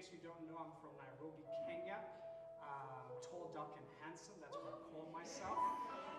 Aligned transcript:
case 0.00 0.16
you 0.16 0.24
don't 0.24 0.40
know, 0.48 0.56
I'm 0.56 0.72
from 0.80 0.96
Nairobi, 0.96 1.44
Kenya. 1.68 2.00
Uh, 2.64 3.04
tall, 3.20 3.52
dark, 3.52 3.76
and 3.76 3.84
handsome. 4.00 4.32
That's 4.40 4.56
what 4.56 4.72
I 4.72 4.80
call 4.88 5.12
myself. 5.12 5.60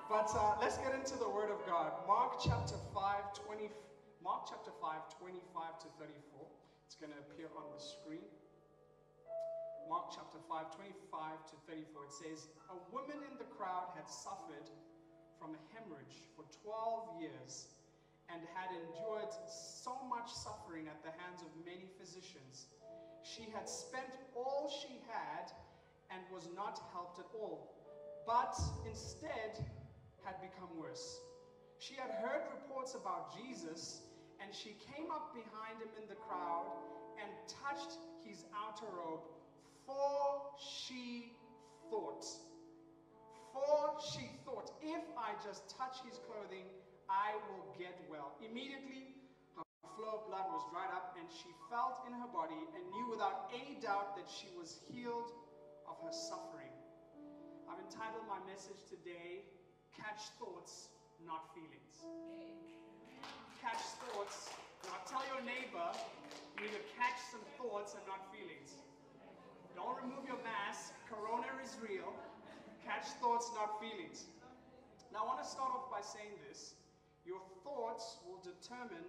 But 0.05 0.29
uh, 0.37 0.61
let's 0.61 0.77
get 0.77 0.93
into 0.93 1.17
the 1.17 1.25
Word 1.25 1.49
of 1.49 1.57
God. 1.65 1.89
Mark 2.05 2.37
chapter 2.37 2.77
5, 2.93 3.41
20, 3.41 3.73
Mark 4.21 4.45
chapter 4.45 4.69
5, 4.69 5.17
25 5.17 5.81
to 5.81 5.87
34. 5.97 6.45
It's 6.85 6.93
going 6.93 7.09
to 7.09 7.17
appear 7.25 7.49
on 7.57 7.73
the 7.73 7.81
screen. 7.81 8.29
Mark 9.89 10.13
chapter 10.13 10.37
5, 10.45 10.77
25 10.77 11.49
to 11.49 11.55
34. 11.65 12.05
It 12.05 12.13
says, 12.13 12.53
A 12.69 12.77
woman 12.93 13.17
in 13.25 13.33
the 13.41 13.49
crowd 13.49 13.97
had 13.97 14.05
suffered 14.05 14.69
from 15.41 15.57
a 15.57 15.61
hemorrhage 15.73 16.29
for 16.37 16.45
12 16.61 17.17
years 17.17 17.73
and 18.29 18.45
had 18.53 18.69
endured 18.77 19.33
so 19.49 19.97
much 20.05 20.29
suffering 20.29 20.85
at 20.85 21.01
the 21.01 21.09
hands 21.17 21.41
of 21.41 21.49
many 21.65 21.89
physicians. 21.97 22.69
She 23.23 23.47
had 23.53 23.69
spent 23.69 24.11
all 24.35 24.69
she 24.69 24.99
had 25.07 25.51
and 26.09 26.21
was 26.33 26.49
not 26.55 26.81
helped 26.91 27.19
at 27.19 27.27
all, 27.33 27.71
but 28.25 28.57
instead 28.89 29.65
had 30.23 30.41
become 30.41 30.69
worse. 30.77 31.21
She 31.79 31.95
had 31.95 32.11
heard 32.21 32.41
reports 32.51 32.95
about 32.95 33.35
Jesus, 33.37 34.01
and 34.41 34.53
she 34.53 34.75
came 34.93 35.09
up 35.11 35.33
behind 35.33 35.81
him 35.81 35.89
in 36.01 36.07
the 36.09 36.15
crowd 36.15 36.65
and 37.21 37.29
touched 37.47 37.97
his 38.25 38.45
outer 38.53 38.85
robe, 38.93 39.21
for 39.85 40.41
she 40.57 41.33
thought, 41.89 42.25
for 43.53 43.93
she 44.13 44.29
thought, 44.45 44.71
if 44.81 45.03
I 45.17 45.33
just 45.43 45.69
touch 45.77 45.97
his 46.07 46.19
clothing, 46.25 46.65
I 47.09 47.33
will 47.49 47.75
get 47.77 47.99
well. 48.09 48.31
Immediately, 48.39 49.10
flow 50.01 50.17
of 50.17 50.25
blood 50.25 50.49
was 50.49 50.65
dried 50.73 50.89
up, 50.89 51.13
and 51.13 51.29
she 51.29 51.53
felt 51.69 52.01
in 52.09 52.13
her 52.17 52.25
body 52.33 52.57
and 52.73 52.81
knew 52.89 53.13
without 53.13 53.53
any 53.53 53.77
doubt 53.77 54.17
that 54.17 54.25
she 54.25 54.49
was 54.57 54.81
healed 54.89 55.29
of 55.85 55.93
her 56.01 56.09
suffering. 56.09 56.73
I've 57.69 57.77
entitled 57.77 58.25
my 58.25 58.41
message 58.49 58.81
today, 58.89 59.45
Catch 59.93 60.33
Thoughts, 60.41 60.89
Not 61.21 61.53
Feelings. 61.53 62.01
Catch 63.61 63.85
thoughts. 64.09 64.49
Now 64.89 64.97
tell 65.05 65.21
your 65.29 65.45
neighbor, 65.45 65.93
you 66.57 66.65
need 66.65 66.73
to 66.73 66.85
catch 66.97 67.21
some 67.29 67.45
thoughts 67.61 67.93
and 67.93 68.01
not 68.09 68.25
feelings. 68.33 68.81
Don't 69.77 70.01
remove 70.01 70.25
your 70.25 70.41
mask. 70.41 70.97
Corona 71.05 71.45
is 71.61 71.77
real. 71.77 72.09
Catch 72.81 73.05
thoughts, 73.21 73.53
not 73.53 73.77
feelings. 73.77 74.25
Now 75.13 75.29
I 75.29 75.37
want 75.37 75.45
to 75.45 75.47
start 75.47 75.69
off 75.77 75.93
by 75.93 76.01
saying 76.01 76.41
this. 76.49 76.73
Your 77.21 77.45
thoughts 77.61 78.17
will 78.25 78.41
determine 78.41 79.05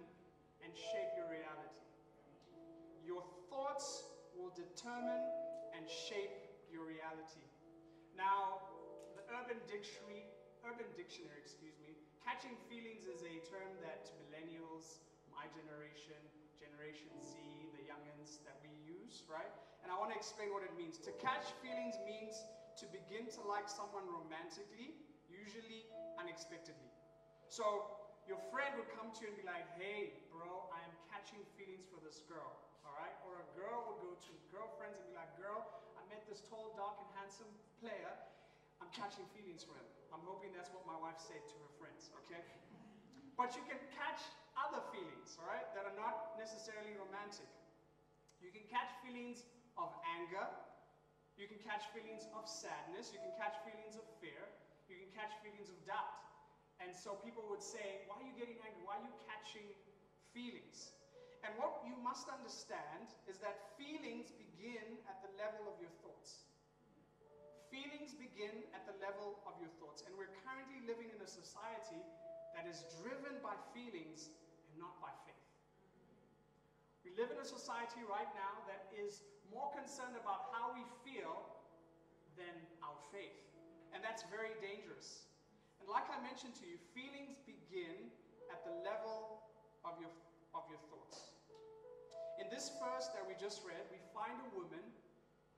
and 0.63 0.71
shape 0.71 1.11
your 1.19 1.27
reality. 1.27 1.83
Your 3.03 3.23
thoughts 3.51 4.07
will 4.33 4.55
determine 4.55 5.21
and 5.75 5.83
shape 5.85 6.33
your 6.71 6.87
reality. 6.87 7.43
Now, 8.15 8.63
the 9.19 9.23
Urban 9.29 9.59
Dictionary, 9.67 10.25
Urban 10.63 10.87
Dictionary, 10.95 11.43
excuse 11.43 11.75
me, 11.83 11.99
catching 12.23 12.55
feelings 12.71 13.03
is 13.03 13.21
a 13.27 13.35
term 13.51 13.69
that 13.83 14.07
millennials, 14.25 15.03
my 15.29 15.45
generation, 15.51 16.17
Generation 16.57 17.11
Z, 17.19 17.35
the 17.75 17.83
youngins 17.83 18.39
that 18.47 18.57
we 18.63 18.71
use, 18.87 19.27
right? 19.27 19.51
And 19.83 19.91
I 19.91 19.99
want 19.99 20.15
to 20.15 20.17
explain 20.17 20.55
what 20.55 20.63
it 20.63 20.71
means. 20.79 20.95
To 21.03 21.11
catch 21.19 21.51
feelings 21.59 21.99
means 22.07 22.39
to 22.79 22.87
begin 22.87 23.27
to 23.35 23.41
like 23.43 23.67
someone 23.67 24.07
romantically, 24.07 24.95
usually 25.27 25.83
unexpectedly. 26.17 26.89
So 27.51 28.02
your 28.29 28.39
friend 28.51 28.71
would 28.79 28.87
come 28.95 29.11
to 29.11 29.19
you 29.23 29.29
and 29.31 29.37
be 29.39 29.45
like, 29.47 29.67
hey, 29.75 30.15
bro, 30.31 30.67
I 30.71 30.79
am 30.87 30.93
catching 31.11 31.43
feelings 31.59 31.83
for 31.91 31.99
this 31.99 32.23
girl, 32.25 32.55
all 32.87 32.95
right? 32.95 33.13
Or 33.27 33.43
a 33.43 33.47
girl 33.59 33.91
would 33.91 33.99
go 33.99 34.11
to 34.15 34.31
girlfriends 34.49 34.95
and 34.95 35.05
be 35.11 35.15
like, 35.15 35.31
girl, 35.35 35.67
I 35.99 36.01
met 36.07 36.23
this 36.31 36.39
tall, 36.47 36.71
dark, 36.79 36.99
and 37.03 37.09
handsome 37.19 37.51
player. 37.83 38.15
I'm 38.79 38.91
catching 38.95 39.27
feelings 39.35 39.63
for 39.63 39.75
him. 39.75 39.87
I'm 40.11 40.23
hoping 40.23 40.51
that's 40.55 40.71
what 40.71 40.83
my 40.87 40.95
wife 40.95 41.19
said 41.19 41.39
to 41.39 41.55
her 41.67 41.71
friends, 41.79 42.11
okay? 42.23 42.43
But 43.35 43.55
you 43.57 43.63
can 43.67 43.79
catch 43.91 44.19
other 44.53 44.83
feelings, 44.93 45.35
all 45.41 45.49
right, 45.49 45.65
that 45.73 45.83
are 45.83 45.97
not 45.97 46.37
necessarily 46.37 46.93
romantic. 46.95 47.49
You 48.43 48.51
can 48.53 48.63
catch 48.69 48.91
feelings 49.01 49.47
of 49.79 49.89
anger. 50.05 50.45
You 51.39 51.49
can 51.49 51.57
catch 51.63 51.89
feelings 51.89 52.29
of 52.37 52.45
sadness. 52.45 53.09
You 53.09 53.17
can 53.23 53.33
catch 53.33 53.57
feelings 53.65 53.97
of 53.97 54.05
fear. 54.21 54.45
You 54.85 54.99
can 54.99 55.09
catch 55.15 55.33
feelings 55.41 55.71
of 55.73 55.79
doubt. 55.87 56.13
And 56.81 56.95
so 56.95 57.19
people 57.21 57.45
would 57.49 57.61
say, 57.61 58.05
Why 58.09 58.21
are 58.21 58.27
you 58.27 58.35
getting 58.37 58.57
angry? 58.61 58.83
Why 58.85 58.97
are 59.01 59.05
you 59.05 59.15
catching 59.29 59.67
feelings? 60.33 60.93
And 61.43 61.51
what 61.59 61.83
you 61.83 61.93
must 61.99 62.31
understand 62.31 63.11
is 63.27 63.37
that 63.43 63.75
feelings 63.75 64.31
begin 64.31 64.95
at 65.11 65.19
the 65.19 65.31
level 65.35 65.67
of 65.67 65.75
your 65.83 65.91
thoughts. 65.99 66.47
Feelings 67.67 68.15
begin 68.15 68.63
at 68.71 68.87
the 68.87 68.95
level 69.03 69.43
of 69.43 69.59
your 69.59 69.71
thoughts. 69.75 70.07
And 70.07 70.15
we're 70.15 70.31
currently 70.47 70.79
living 70.87 71.11
in 71.11 71.19
a 71.19 71.27
society 71.27 71.99
that 72.55 72.63
is 72.63 72.87
driven 73.03 73.43
by 73.43 73.59
feelings 73.75 74.31
and 74.71 74.79
not 74.79 74.95
by 75.03 75.11
faith. 75.27 75.43
We 77.03 77.11
live 77.19 77.35
in 77.35 77.39
a 77.43 77.49
society 77.49 78.07
right 78.07 78.29
now 78.39 78.63
that 78.71 78.87
is 78.95 79.19
more 79.51 79.67
concerned 79.75 80.15
about 80.15 80.55
how 80.55 80.71
we 80.71 80.87
feel 81.03 81.43
than 82.39 82.55
our 82.79 82.95
faith. 83.11 83.35
And 83.91 83.99
that's 83.99 84.23
very 84.31 84.55
dangerous. 84.63 85.27
And 85.83 85.91
like 85.91 86.07
I 86.07 86.15
mentioned 86.23 86.55
to 86.63 86.65
you, 86.65 86.79
feelings 86.95 87.43
begin 87.43 88.07
at 88.47 88.63
the 88.63 88.71
level 88.87 89.43
of 89.83 89.99
your, 89.99 90.15
of 90.55 90.63
your 90.71 90.79
thoughts. 90.87 91.35
In 92.39 92.47
this 92.47 92.71
verse 92.79 93.11
that 93.11 93.27
we 93.27 93.35
just 93.35 93.67
read, 93.67 93.83
we 93.91 93.99
find 94.15 94.31
a 94.31 94.49
woman 94.55 94.79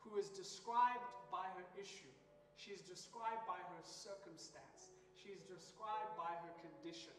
who 0.02 0.18
is 0.18 0.34
described 0.34 1.06
by 1.30 1.46
her 1.54 1.68
issue. 1.78 2.10
She 2.58 2.74
is 2.74 2.82
described 2.82 3.46
by 3.46 3.62
her 3.70 3.82
circumstance. 3.86 4.90
She 5.14 5.30
is 5.30 5.46
described 5.46 6.18
by 6.18 6.34
her 6.42 6.54
condition. 6.58 7.14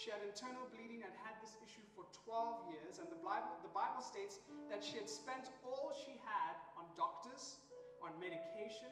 She 0.00 0.08
had 0.08 0.24
internal 0.24 0.64
bleeding 0.72 1.04
and 1.04 1.12
had 1.28 1.36
this 1.44 1.60
issue 1.60 1.84
for 1.92 2.08
12 2.24 2.72
years, 2.72 3.04
and 3.04 3.12
the 3.12 3.20
Bible, 3.20 3.52
the 3.60 3.76
Bible 3.76 4.00
states 4.00 4.40
that 4.72 4.80
she 4.80 4.96
had 4.96 5.12
spent 5.12 5.52
all 5.60 5.92
she 5.92 6.16
had 6.24 6.56
on 6.80 6.88
doctors, 6.96 7.60
on 8.00 8.16
medication, 8.16 8.88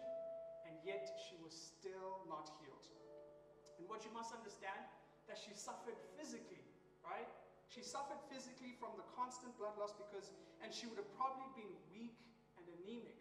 and 0.68 0.76
yet 0.84 1.08
she 1.16 1.40
was 1.40 1.56
still 1.56 2.28
not 2.28 2.52
healed. 2.60 2.81
And 3.82 3.90
what 3.90 4.06
you 4.06 4.14
must 4.14 4.30
understand, 4.30 4.78
that 5.26 5.34
she 5.34 5.50
suffered 5.58 5.98
physically, 6.14 6.62
right? 7.02 7.26
She 7.66 7.82
suffered 7.82 8.22
physically 8.30 8.78
from 8.78 8.94
the 8.94 9.02
constant 9.18 9.50
blood 9.58 9.74
loss 9.74 9.90
because, 9.98 10.30
and 10.62 10.70
she 10.70 10.86
would 10.86 11.02
have 11.02 11.10
probably 11.18 11.50
been 11.58 11.74
weak 11.90 12.14
and 12.54 12.64
anemic. 12.78 13.18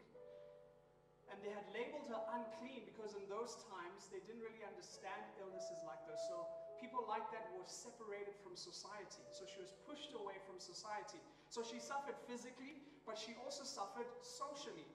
And 1.34 1.42
they 1.42 1.50
had 1.50 1.66
labeled 1.74 2.06
her 2.14 2.22
unclean 2.30 2.86
because 2.94 3.18
in 3.18 3.26
those 3.26 3.58
times 3.74 4.06
they 4.14 4.22
didn't 4.22 4.46
really 4.46 4.62
understand 4.62 5.26
illnesses 5.42 5.82
like 5.82 6.06
this. 6.06 6.22
So 6.30 6.46
people 6.78 7.10
like 7.10 7.26
that 7.34 7.50
were 7.58 7.66
separated 7.66 8.38
from 8.46 8.54
society. 8.54 9.26
So 9.34 9.50
she 9.50 9.58
was 9.58 9.74
pushed 9.90 10.14
away 10.14 10.38
from 10.46 10.62
society. 10.62 11.18
So 11.50 11.66
she 11.66 11.82
suffered 11.82 12.22
physically, 12.30 12.78
but 13.10 13.18
she 13.18 13.34
also 13.42 13.66
suffered 13.66 14.14
socially. 14.22 14.86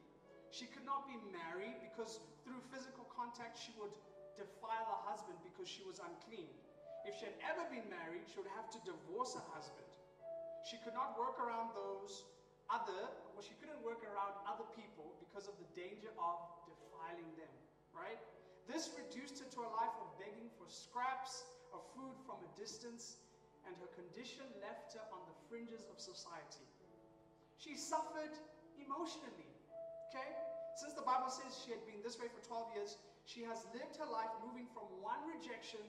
She 0.55 0.71
could 0.71 0.87
not 0.87 1.11
be 1.11 1.19
married 1.35 1.83
because 1.83 2.23
through 2.47 2.63
physical 2.71 3.03
contact 3.11 3.59
she 3.59 3.75
would 3.83 3.91
defile 4.37 4.87
her 4.87 5.03
husband 5.09 5.41
because 5.43 5.67
she 5.67 5.83
was 5.83 5.99
unclean. 5.99 6.53
If 7.09 7.17
she 7.19 7.27
had 7.27 7.39
ever 7.49 7.65
been 7.73 7.87
married, 7.89 8.29
she 8.29 8.39
would 8.39 8.51
have 8.55 8.69
to 8.75 8.81
divorce 8.85 9.35
her 9.35 9.47
husband. 9.55 9.89
She 10.67 10.77
could 10.83 10.95
not 10.95 11.15
work 11.15 11.39
around 11.39 11.73
those 11.73 12.27
other, 12.67 13.07
well, 13.33 13.45
she 13.45 13.55
couldn't 13.63 13.79
work 13.87 14.03
around 14.03 14.35
other 14.43 14.67
people 14.75 15.15
because 15.23 15.47
of 15.47 15.55
the 15.63 15.69
danger 15.79 16.11
of 16.19 16.37
defiling 16.67 17.31
them, 17.39 17.55
right? 17.95 18.19
This 18.67 18.91
reduced 18.99 19.39
her 19.39 19.47
to 19.55 19.61
a 19.63 19.71
life 19.79 19.95
of 20.03 20.11
begging 20.19 20.51
for 20.59 20.67
scraps 20.67 21.47
of 21.71 21.87
food 21.95 22.19
from 22.27 22.43
a 22.43 22.51
distance, 22.59 23.23
and 23.63 23.79
her 23.79 23.91
condition 23.95 24.47
left 24.59 24.99
her 24.99 25.07
on 25.15 25.23
the 25.31 25.37
fringes 25.47 25.87
of 25.87 26.03
society. 26.03 26.67
She 27.63 27.79
suffered 27.79 28.35
emotionally, 28.75 29.51
okay? 30.11 30.35
Since 30.75 30.99
the 30.99 31.07
Bible 31.07 31.31
says 31.31 31.55
she 31.63 31.71
had 31.71 31.83
been 31.87 32.03
this 32.03 32.19
way 32.19 32.27
for 32.27 32.43
12 32.43 32.75
years, 32.75 32.99
she 33.27 33.43
has 33.43 33.67
lived 33.75 33.99
her 33.99 34.07
life 34.07 34.31
moving 34.47 34.71
from 34.71 34.87
one 35.03 35.19
rejection 35.27 35.83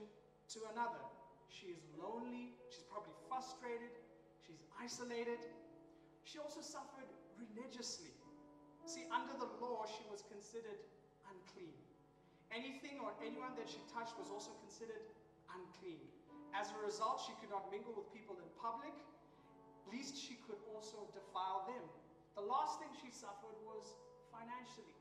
to 0.52 0.66
another. 0.74 1.00
She 1.48 1.70
is 1.70 1.80
lonely, 1.94 2.52
she's 2.68 2.84
probably 2.90 3.14
frustrated, 3.30 3.94
she's 4.42 4.66
isolated. 4.76 5.38
She 6.26 6.36
also 6.36 6.60
suffered 6.60 7.08
religiously. 7.40 8.12
See, 8.84 9.08
under 9.08 9.32
the 9.38 9.48
law, 9.62 9.86
she 9.86 10.04
was 10.10 10.26
considered 10.28 10.82
unclean. 11.30 11.78
Anything 12.52 13.00
or 13.00 13.14
anyone 13.24 13.56
that 13.56 13.70
she 13.70 13.80
touched 13.88 14.18
was 14.18 14.28
also 14.28 14.52
considered 14.60 15.06
unclean. 15.54 16.04
As 16.52 16.68
a 16.74 16.78
result, 16.84 17.22
she 17.22 17.32
could 17.40 17.54
not 17.54 17.70
mingle 17.72 17.94
with 17.96 18.08
people 18.12 18.36
in 18.36 18.48
public, 18.60 18.92
least 19.92 20.16
she 20.16 20.36
could 20.44 20.60
also 20.68 21.08
defile 21.16 21.64
them. 21.68 21.84
The 22.36 22.44
last 22.44 22.78
thing 22.80 22.92
she 23.00 23.10
suffered 23.10 23.56
was 23.64 23.96
financially. 24.28 24.96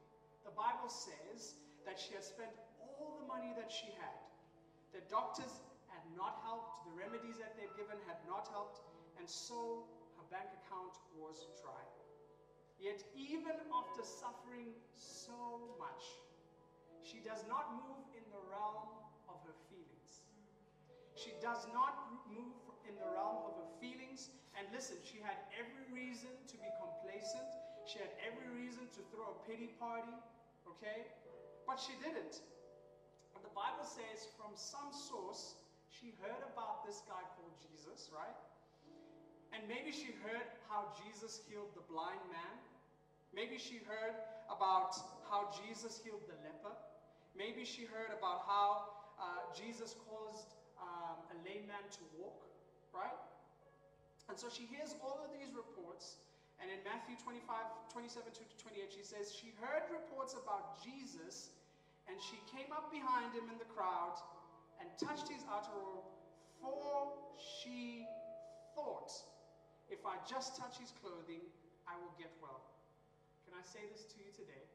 The 0.48 0.56
Bible 0.56 0.88
says 0.88 1.60
that 1.88 1.96
she 1.96 2.12
had 2.12 2.24
spent 2.28 2.52
all 2.84 3.16
the 3.16 3.26
money 3.32 3.56
that 3.56 3.72
she 3.72 3.88
had. 3.96 4.20
The 4.92 5.00
doctors 5.08 5.64
had 5.88 6.04
not 6.20 6.44
helped, 6.44 6.84
the 6.84 6.94
remedies 7.00 7.40
that 7.40 7.56
they'd 7.56 7.72
given 7.80 7.96
had 8.04 8.20
not 8.28 8.52
helped, 8.52 8.84
and 9.16 9.24
so 9.24 9.88
her 10.20 10.28
bank 10.28 10.52
account 10.62 11.00
was 11.16 11.48
dry. 11.64 11.88
Yet, 12.78 13.02
even 13.16 13.56
after 13.72 14.04
suffering 14.04 14.76
so 14.94 15.74
much, 15.80 16.04
she 17.02 17.24
does 17.24 17.42
not 17.48 17.72
move 17.80 18.04
in 18.14 18.22
the 18.36 18.42
realm 18.52 19.00
of 19.32 19.40
her 19.48 19.56
feelings. 19.72 20.28
She 21.16 21.34
does 21.42 21.66
not 21.74 22.28
move 22.30 22.68
in 22.86 22.94
the 23.00 23.08
realm 23.16 23.48
of 23.48 23.58
her 23.64 23.72
feelings. 23.82 24.30
And 24.54 24.68
listen, 24.76 25.00
she 25.02 25.18
had 25.24 25.40
every 25.58 25.88
reason 25.90 26.30
to 26.52 26.56
be 26.60 26.70
complacent. 26.78 27.50
She 27.90 27.98
had 27.98 28.14
every 28.22 28.52
reason 28.54 28.86
to 28.94 29.02
throw 29.10 29.34
a 29.34 29.40
pity 29.50 29.74
party, 29.82 30.14
okay? 30.68 31.10
But 31.68 31.84
she 31.84 31.94
didn't. 32.00 32.40
The 33.44 33.54
Bible 33.54 33.86
says 33.86 34.32
from 34.40 34.56
some 34.56 34.90
source, 34.90 35.60
she 35.92 36.16
heard 36.24 36.42
about 36.56 36.88
this 36.88 37.04
guy 37.06 37.22
called 37.36 37.54
Jesus, 37.60 38.10
right? 38.16 38.38
And 39.52 39.62
maybe 39.68 39.92
she 39.92 40.16
heard 40.24 40.48
how 40.72 40.90
Jesus 41.04 41.44
healed 41.46 41.76
the 41.76 41.86
blind 41.92 42.24
man. 42.32 42.56
Maybe 43.36 43.60
she 43.60 43.84
heard 43.84 44.16
about 44.48 44.96
how 45.28 45.52
Jesus 45.68 46.00
healed 46.04 46.24
the 46.32 46.40
leper. 46.42 46.74
Maybe 47.38 47.68
she 47.68 47.86
heard 47.86 48.16
about 48.16 48.48
how 48.48 48.98
uh, 49.20 49.46
Jesus 49.54 49.94
caused 50.10 50.56
um, 50.82 51.20
a 51.34 51.36
lame 51.46 51.68
man 51.68 51.86
to 51.98 52.04
walk, 52.18 52.48
right? 52.94 53.18
And 54.30 54.38
so 54.38 54.48
she 54.50 54.66
hears 54.70 54.96
all 55.04 55.22
of 55.24 55.30
these 55.34 55.54
reports. 55.54 56.18
And 56.58 56.74
in 56.74 56.82
Matthew 56.82 57.14
25, 57.22 57.46
27 57.94 58.34
to 58.34 58.44
28, 58.58 58.90
she 58.90 59.06
says, 59.06 59.30
She 59.30 59.54
heard 59.62 59.86
reports 59.94 60.34
about 60.34 60.82
Jesus, 60.82 61.54
and 62.08 62.16
she 62.24 62.40
came 62.48 62.72
up 62.72 62.92
behind 62.92 63.36
him 63.36 63.52
in 63.52 63.60
the 63.60 63.70
crowd 63.72 64.16
and 64.80 64.88
touched 64.96 65.28
his 65.28 65.44
outer 65.52 65.76
robe, 65.76 66.08
for 66.60 67.14
she 67.38 68.08
thought, 68.76 69.12
If 69.92 70.04
I 70.08 70.20
just 70.28 70.56
touch 70.56 70.80
his 70.80 70.92
clothing, 71.00 71.44
I 71.88 71.96
will 72.00 72.16
get 72.20 72.32
well. 72.42 72.64
Can 73.48 73.56
I 73.56 73.64
say 73.64 73.88
this 73.92 74.04
to 74.12 74.18
you 74.20 74.32
today? 74.36 74.66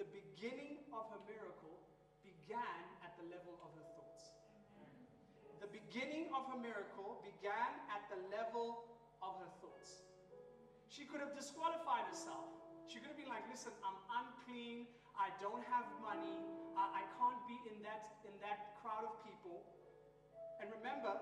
The 0.00 0.08
beginning 0.08 0.80
of 0.96 1.04
her 1.12 1.20
miracle 1.28 1.76
began 2.24 2.80
at 3.04 3.12
the 3.20 3.28
level 3.28 3.60
of 3.60 3.76
her 3.76 3.86
thoughts. 3.92 4.32
The 5.60 5.68
beginning 5.68 6.32
of 6.32 6.48
her 6.48 6.58
miracle 6.58 7.20
began 7.22 7.70
at 7.92 8.02
the 8.08 8.18
level 8.32 8.88
of 9.20 9.38
her 9.38 9.52
thoughts. 9.60 10.02
She 10.88 11.04
could 11.04 11.20
have 11.20 11.36
disqualified 11.36 12.08
herself. 12.08 12.50
She 12.90 12.98
could 12.98 13.08
have 13.08 13.20
been 13.20 13.30
like, 13.30 13.46
listen, 13.48 13.70
I'm 13.86 13.96
unclean. 14.10 14.90
I 15.16 15.30
don't 15.40 15.62
have 15.68 15.86
money. 16.00 16.40
I, 16.76 17.00
I 17.00 17.04
can't 17.18 17.40
be 17.48 17.58
in 17.72 17.78
that, 17.84 18.20
in 18.24 18.34
that 18.40 18.78
crowd 18.80 19.04
of 19.06 19.14
people. 19.24 19.64
And 20.60 20.70
remember, 20.70 21.14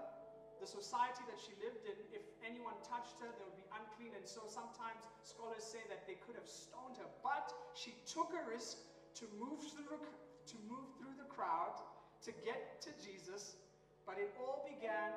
the 0.60 0.68
society 0.68 1.24
that 1.24 1.40
she 1.40 1.56
lived 1.64 1.88
in, 1.88 1.96
if 2.12 2.20
anyone 2.44 2.76
touched 2.84 3.16
her, 3.24 3.32
they 3.32 3.44
would 3.48 3.56
be 3.56 3.68
unclean. 3.72 4.12
And 4.12 4.28
so 4.28 4.44
sometimes 4.44 5.08
scholars 5.24 5.64
say 5.64 5.80
that 5.88 6.04
they 6.04 6.20
could 6.20 6.36
have 6.36 6.46
stoned 6.46 7.00
her. 7.00 7.08
But 7.24 7.48
she 7.72 7.96
took 8.04 8.28
a 8.36 8.44
risk 8.44 8.84
to 9.16 9.24
move 9.40 9.64
through, 9.72 10.04
to 10.04 10.56
move 10.68 10.86
through 11.00 11.16
the 11.16 11.28
crowd 11.32 11.80
to 12.28 12.30
get 12.44 12.84
to 12.84 12.92
Jesus. 13.00 13.56
But 14.04 14.20
it 14.20 14.28
all 14.36 14.68
began 14.68 15.16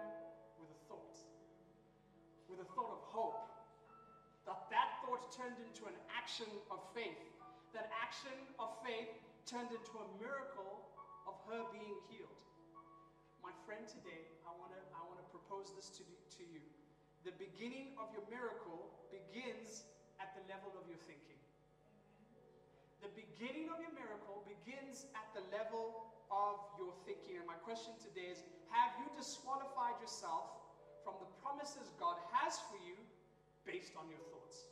with 0.55 0.71
a 0.71 0.79
thought, 0.87 1.19
with 2.47 2.63
a 2.63 2.67
thought 2.71 2.91
of 2.95 3.03
hope. 3.11 3.43
That 4.47 4.63
that 4.71 5.03
thought 5.03 5.27
turned 5.35 5.59
into 5.59 5.87
an 5.87 5.95
action 6.11 6.47
of 6.71 6.79
faith. 6.95 7.19
That 7.75 7.91
action 7.99 8.35
turned 9.45 9.72
into 9.75 9.94
a 10.00 10.07
miracle 10.19 10.88
of 11.28 11.36
her 11.51 11.68
being 11.75 12.00
healed. 12.07 12.40
My 13.44 13.51
friend, 13.68 13.84
today, 13.84 14.24
I 14.48 14.51
want 14.56 14.72
to 14.72 14.80
I 14.95 15.04
wanna 15.04 15.25
propose 15.36 15.75
this 15.75 15.92
to, 16.00 16.04
to 16.40 16.44
you. 16.48 16.63
The 17.28 17.36
beginning 17.36 17.95
of 18.00 18.07
your 18.16 18.24
miracle 18.31 18.92
begins 19.12 19.84
at 20.19 20.31
the 20.36 20.44
level 20.48 20.72
of 20.80 20.88
your 20.88 21.00
thinking. 21.07 21.40
The 23.04 23.12
beginning 23.12 23.68
of 23.68 23.84
your 23.84 23.92
miracle 23.92 24.48
begins 24.48 25.12
at 25.12 25.28
the 25.36 25.44
level 25.51 26.07
of 26.31 26.63
your 26.80 26.95
thinking. 27.04 27.44
And 27.44 27.48
my 27.48 27.60
question 27.68 27.92
today 28.00 28.31
is 28.31 28.40
Have 28.72 28.95
you 28.95 29.07
disqualified 29.19 30.00
yourself 30.00 30.63
from 31.04 31.19
the 31.19 31.28
promises 31.44 31.92
God 32.00 32.16
has 32.31 32.63
for 32.72 32.80
you 32.80 32.95
based 33.68 33.92
on 34.00 34.07
your 34.07 34.24
thoughts? 34.31 34.72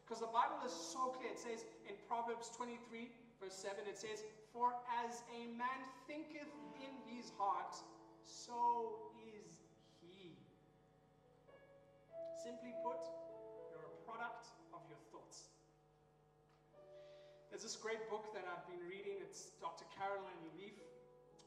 Because 0.00 0.24
the 0.24 0.32
Bible 0.32 0.62
is 0.64 0.72
so 0.72 1.12
clear. 1.18 1.36
It 1.36 1.40
says 1.42 1.68
in 1.84 1.98
Proverbs 2.08 2.48
23, 2.56 3.12
verse 3.40 3.54
7, 3.54 3.84
it 3.88 3.98
says, 3.98 4.24
For 4.52 4.72
as 5.04 5.22
a 5.32 5.46
man 5.56 5.80
thinketh 6.06 6.50
in 6.80 6.92
his 7.08 7.32
heart, 7.38 7.76
so 8.24 9.12
is 9.20 9.60
he. 10.00 10.34
Simply 12.40 12.74
put, 12.82 13.00
you're 13.70 13.86
a 13.86 13.96
product 14.08 14.50
of 14.72 14.80
your 14.88 15.00
thoughts. 15.12 15.52
There's 17.50 17.62
this 17.62 17.76
great 17.76 18.02
book 18.10 18.32
that 18.34 18.44
I've 18.44 18.66
been 18.68 18.82
reading. 18.84 19.22
It's 19.22 19.54
Dr. 19.60 19.84
Caroline 19.94 20.42
Leaf 20.58 20.76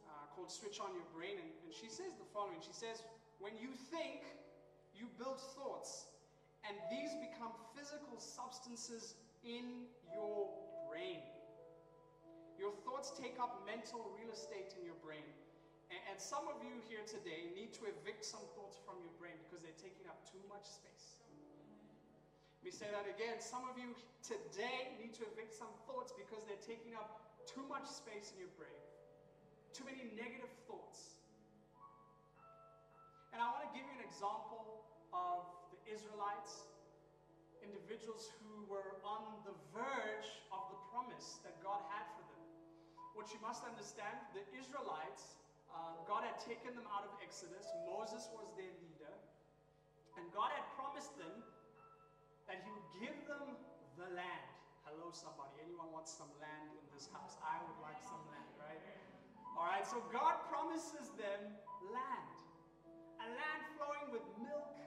uh, 0.09 0.29
called 0.33 0.51
Switch 0.51 0.79
On 0.79 0.89
Your 0.93 1.05
Brain. 1.13 1.37
And, 1.37 1.49
and 1.65 1.71
she 1.73 1.89
says 1.89 2.17
the 2.17 2.29
following 2.33 2.57
She 2.65 2.73
says, 2.73 3.03
When 3.37 3.53
you 3.61 3.69
think, 3.93 4.25
you 4.95 5.07
build 5.17 5.39
thoughts, 5.55 6.09
and 6.67 6.75
these 6.91 7.15
become 7.23 7.55
physical 7.71 8.19
substances 8.19 9.15
in 9.43 9.87
your 10.11 10.49
brain. 10.89 11.23
Your 12.59 12.75
thoughts 12.83 13.15
take 13.15 13.39
up 13.39 13.63
mental 13.63 14.11
real 14.19 14.35
estate 14.35 14.75
in 14.75 14.83
your 14.83 14.99
brain. 14.99 15.23
And, 15.87 16.03
and 16.11 16.17
some 16.19 16.43
of 16.51 16.59
you 16.59 16.75
here 16.91 17.07
today 17.07 17.47
need 17.55 17.71
to 17.79 17.87
evict 17.87 18.27
some 18.27 18.43
thoughts 18.59 18.75
from 18.83 18.99
your 18.99 19.15
brain 19.15 19.39
because 19.47 19.63
they're 19.63 19.79
taking 19.79 20.11
up 20.11 20.19
too 20.27 20.43
much 20.51 20.67
space. 20.67 21.23
Let 22.59 22.67
me 22.67 22.75
say 22.75 22.91
that 22.91 23.07
again. 23.07 23.39
Some 23.39 23.63
of 23.63 23.79
you 23.79 23.95
today 24.19 24.91
need 24.99 25.15
to 25.15 25.23
evict 25.31 25.55
some 25.55 25.71
thoughts 25.87 26.11
because 26.11 26.43
they're 26.43 26.59
taking 26.59 26.99
up 26.99 27.39
too 27.47 27.63
much 27.71 27.87
space 27.87 28.35
in 28.35 28.43
your 28.43 28.51
brain. 28.59 28.83
Too 29.71 29.87
many 29.87 30.11
negative 30.19 30.51
thoughts. 30.67 31.23
And 33.31 33.39
I 33.39 33.47
want 33.47 33.63
to 33.63 33.71
give 33.71 33.87
you 33.87 33.95
an 33.95 34.03
example 34.03 34.83
of 35.15 35.47
the 35.71 35.79
Israelites, 35.87 36.67
individuals 37.63 38.27
who 38.43 38.67
were 38.67 38.99
on 39.07 39.39
the 39.47 39.55
verge 39.71 40.27
of 40.51 40.67
the 40.75 40.79
promise 40.91 41.39
that 41.47 41.55
God 41.63 41.79
had 41.87 42.03
for. 42.11 42.18
What 43.19 43.35
you 43.35 43.43
must 43.43 43.67
understand 43.67 44.15
the 44.31 44.47
Israelites, 44.55 45.35
uh, 45.75 45.91
God 46.07 46.23
had 46.23 46.39
taken 46.39 46.71
them 46.71 46.87
out 46.87 47.03
of 47.03 47.11
Exodus, 47.19 47.67
Moses 47.83 48.23
was 48.31 48.47
their 48.55 48.71
leader, 48.79 49.11
and 50.15 50.23
God 50.31 50.55
had 50.55 50.63
promised 50.79 51.11
them 51.19 51.43
that 52.47 52.63
He 52.63 52.71
would 52.71 52.89
give 52.95 53.19
them 53.27 53.59
the 53.99 54.07
land. 54.15 54.47
Hello, 54.87 55.11
somebody. 55.11 55.51
Anyone 55.67 55.91
wants 55.91 56.15
some 56.15 56.31
land 56.39 56.71
in 56.71 56.85
this 56.95 57.11
house? 57.11 57.35
I 57.43 57.59
would 57.67 57.75
like 57.83 57.99
some 57.99 58.23
land, 58.31 58.55
right? 58.55 58.79
All 59.59 59.67
right, 59.67 59.83
so 59.83 59.99
God 60.15 60.39
promises 60.47 61.11
them 61.19 61.43
land. 61.91 62.35
A 63.19 63.27
land 63.35 63.61
flowing 63.75 64.15
with 64.15 64.23
milk 64.39 64.79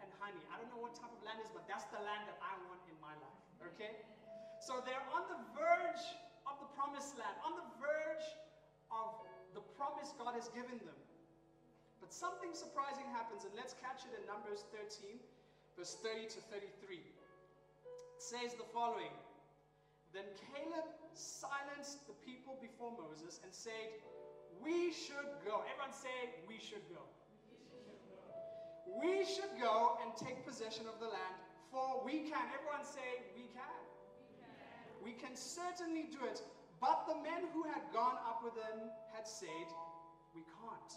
and 0.00 0.08
honey. 0.24 0.40
I 0.48 0.56
don't 0.56 0.72
know 0.72 0.80
what 0.80 0.96
type 0.96 1.12
of 1.12 1.20
land 1.20 1.36
is, 1.44 1.52
but 1.52 1.68
that's 1.68 1.84
the 1.92 2.00
land 2.00 2.32
that 2.32 2.40
I 2.40 2.56
want 2.64 2.80
in 2.88 2.96
my 3.04 3.12
life, 3.12 3.44
okay? 3.76 3.92
So 4.64 4.80
they're 4.88 5.04
on 5.12 5.28
the 5.28 5.36
verge 5.52 6.24
promised 6.74 7.14
land, 7.16 7.34
on 7.46 7.58
the 7.58 7.68
verge 7.78 8.28
of 8.90 9.18
the 9.54 9.64
promise 9.78 10.12
God 10.18 10.34
has 10.34 10.50
given 10.50 10.78
them. 10.82 11.00
But 12.02 12.12
something 12.12 12.52
surprising 12.52 13.08
happens, 13.14 13.46
and 13.48 13.54
let's 13.56 13.74
catch 13.80 14.04
it 14.04 14.12
in 14.14 14.22
Numbers 14.26 14.66
13 14.74 15.16
verse 15.76 15.98
30 16.02 16.26
to 16.30 16.40
33. 16.50 17.02
It 17.02 18.22
says 18.22 18.54
the 18.54 18.66
following 18.72 19.10
Then 20.14 20.26
Caleb 20.50 20.86
silenced 21.14 22.06
the 22.06 22.14
people 22.22 22.58
before 22.62 22.94
Moses 22.94 23.42
and 23.42 23.50
said, 23.50 23.90
We 24.62 24.94
should 24.94 25.30
go. 25.42 25.66
Everyone 25.66 25.94
say, 25.94 26.30
We 26.46 26.58
should 26.62 26.86
go. 26.90 27.02
We 29.02 29.26
should 29.26 29.50
go 29.58 29.98
and 30.02 30.14
take 30.14 30.46
possession 30.46 30.86
of 30.86 31.00
the 31.00 31.10
land, 31.10 31.34
for 31.70 32.02
we 32.04 32.30
can. 32.30 32.46
Everyone 32.54 32.86
say, 32.86 33.26
We 33.34 33.50
can. 33.50 33.82
We 35.02 35.12
can 35.12 35.34
certainly 35.34 36.06
do 36.10 36.22
it. 36.24 36.40
But 36.84 37.08
the 37.08 37.16
men 37.24 37.48
who 37.56 37.64
had 37.64 37.80
gone 37.96 38.20
up 38.28 38.44
with 38.44 38.52
them 38.60 38.92
had 39.16 39.24
said, 39.24 39.68
We 40.36 40.44
can't 40.60 40.92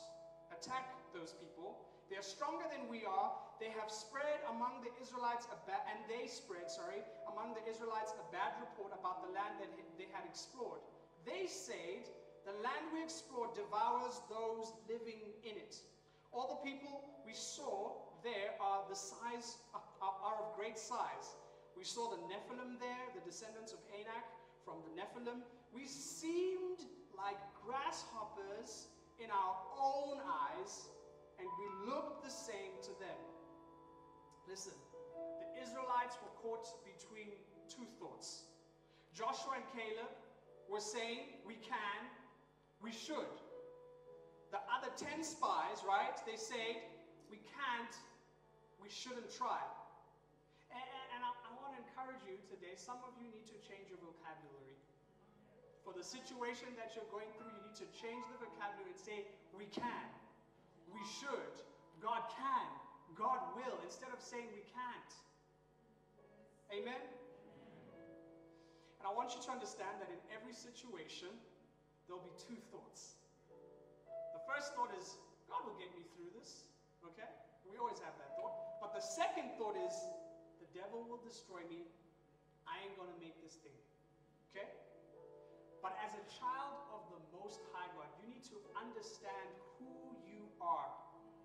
attack 0.52 0.92
those 1.16 1.32
people. 1.40 1.80
They 2.12 2.20
are 2.20 2.28
stronger 2.28 2.68
than 2.68 2.92
we 2.92 3.08
are. 3.08 3.32
They 3.64 3.72
have 3.72 3.88
spread 3.88 4.44
among 4.52 4.84
the 4.84 4.92
Israelites 5.00 5.48
a 5.48 5.56
bad, 5.64 5.80
and 5.88 6.04
they 6.12 6.28
spread, 6.28 6.68
sorry, 6.68 7.00
among 7.32 7.56
the 7.56 7.64
Israelites 7.72 8.12
a 8.20 8.28
bad 8.36 8.60
report 8.60 8.92
about 9.00 9.24
the 9.24 9.32
land 9.32 9.64
that 9.64 9.72
they 9.96 10.12
had 10.12 10.28
explored. 10.28 10.84
They 11.24 11.48
said, 11.48 12.04
The 12.44 12.60
land 12.60 12.92
we 12.92 13.00
explored 13.00 13.56
devours 13.56 14.20
those 14.28 14.76
living 14.92 15.24
in 15.48 15.56
it. 15.56 15.80
All 16.36 16.60
the 16.60 16.68
people 16.68 17.16
we 17.24 17.32
saw 17.32 17.96
there 18.28 18.60
are 18.60 18.84
the 18.92 19.00
size 19.00 19.56
are 20.04 20.36
of 20.36 20.52
great 20.60 20.76
size. 20.76 21.40
We 21.80 21.88
saw 21.88 22.12
the 22.12 22.20
Nephilim 22.28 22.76
there, 22.76 23.08
the 23.16 23.24
descendants 23.24 23.72
of 23.72 23.80
Anak 23.96 24.28
from 24.68 24.84
the 24.84 24.92
Nephilim. 25.00 25.40
We 25.74 25.86
seemed 25.86 26.86
like 27.16 27.38
grasshoppers 27.66 28.88
in 29.20 29.30
our 29.32 29.56
own 29.80 30.22
eyes 30.24 30.90
and 31.40 31.48
we 31.60 31.92
looked 31.92 32.24
the 32.24 32.32
same 32.32 32.78
to 32.84 32.94
them. 33.00 33.22
Listen, 34.48 34.74
the 35.42 35.50
Israelites 35.62 36.18
were 36.24 36.34
caught 36.42 36.66
between 36.86 37.30
two 37.70 37.86
thoughts. 38.00 38.48
Joshua 39.14 39.62
and 39.62 39.68
Caleb 39.74 40.14
were 40.70 40.82
saying, 40.82 41.42
We 41.46 41.56
can, 41.62 42.02
we 42.82 42.92
should. 42.92 43.34
The 44.52 44.64
other 44.72 44.88
10 44.96 45.24
spies, 45.24 45.84
right, 45.84 46.16
they 46.24 46.40
said, 46.40 46.80
We 47.30 47.38
can't, 47.44 47.96
we 48.80 48.88
shouldn't 48.88 49.30
try. 49.34 49.60
And, 50.72 50.88
and 51.18 51.22
I, 51.26 51.32
I 51.44 51.50
want 51.60 51.76
to 51.76 51.80
encourage 51.84 52.24
you 52.24 52.40
today, 52.48 52.80
some 52.80 53.04
of 53.04 53.12
you 53.20 53.28
need 53.30 53.46
to 53.52 53.58
change 53.60 53.92
your 53.92 54.00
vocabulary. 54.00 54.80
For 55.88 55.96
the 55.96 56.04
situation 56.04 56.68
that 56.76 57.00
you're 57.00 57.08
going 57.08 57.32
through, 57.40 57.48
you 57.48 57.64
need 57.64 57.80
to 57.80 57.88
change 57.96 58.20
the 58.28 58.44
vocabulary 58.44 58.92
and 58.92 59.00
say, 59.00 59.24
We 59.56 59.72
can, 59.72 60.12
we 60.92 61.00
should, 61.08 61.56
God 62.04 62.28
can, 62.28 62.68
God 63.16 63.40
will, 63.56 63.80
instead 63.88 64.12
of 64.12 64.20
saying 64.20 64.52
we 64.52 64.68
can't. 64.68 65.12
Amen? 66.76 67.00
And 69.00 69.04
I 69.08 69.16
want 69.16 69.32
you 69.32 69.40
to 69.48 69.52
understand 69.56 70.04
that 70.04 70.12
in 70.12 70.20
every 70.36 70.52
situation, 70.52 71.32
there'll 72.04 72.20
be 72.20 72.36
two 72.36 72.60
thoughts. 72.68 73.16
The 74.36 74.44
first 74.44 74.76
thought 74.76 74.92
is, 75.00 75.16
God 75.48 75.64
will 75.64 75.80
get 75.80 75.88
me 75.96 76.04
through 76.20 76.36
this. 76.36 76.68
Okay? 77.16 77.32
We 77.64 77.80
always 77.80 78.04
have 78.04 78.20
that 78.20 78.36
thought. 78.36 78.84
But 78.84 78.92
the 78.92 79.00
second 79.00 79.56
thought 79.56 79.80
is, 79.80 79.96
the 80.60 80.68
devil 80.76 81.08
will 81.08 81.24
destroy 81.24 81.64
me. 81.72 81.88
I 82.68 82.84
ain't 82.84 83.00
to 83.00 83.20
make 83.24 83.40
this 83.40 83.56
thing. 83.64 83.80
Okay? 84.52 84.68
But 85.82 85.94
as 86.02 86.14
a 86.18 86.24
child 86.28 86.76
of 86.94 87.06
the 87.14 87.22
Most 87.38 87.62
High 87.74 87.90
God, 87.94 88.10
you 88.22 88.28
need 88.30 88.44
to 88.50 88.58
understand 88.74 89.50
who 89.78 90.18
you 90.26 90.50
are. 90.58 90.90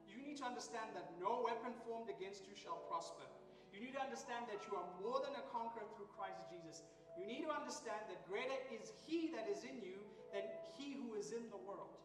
You 0.09 0.21
need 0.21 0.41
to 0.41 0.47
understand 0.49 0.93
that 0.97 1.13
no 1.21 1.45
weapon 1.45 1.73
formed 1.85 2.09
against 2.09 2.49
you 2.49 2.57
shall 2.57 2.81
prosper. 2.89 3.29
You 3.73 3.81
need 3.81 3.97
to 3.97 4.03
understand 4.05 4.49
that 4.53 4.61
you 4.69 4.77
are 4.77 4.89
more 5.01 5.21
than 5.25 5.33
a 5.37 5.45
conqueror 5.49 5.89
through 5.97 6.09
Christ 6.13 6.45
Jesus. 6.53 6.85
You 7.17 7.25
need 7.25 7.45
to 7.45 7.53
understand 7.53 8.09
that 8.09 8.21
greater 8.29 8.57
is 8.73 8.93
He 9.05 9.33
that 9.37 9.49
is 9.49 9.65
in 9.65 9.81
you 9.81 10.01
than 10.33 10.45
He 10.77 10.97
who 10.97 11.17
is 11.17 11.33
in 11.33 11.49
the 11.49 11.61
world. 11.61 11.97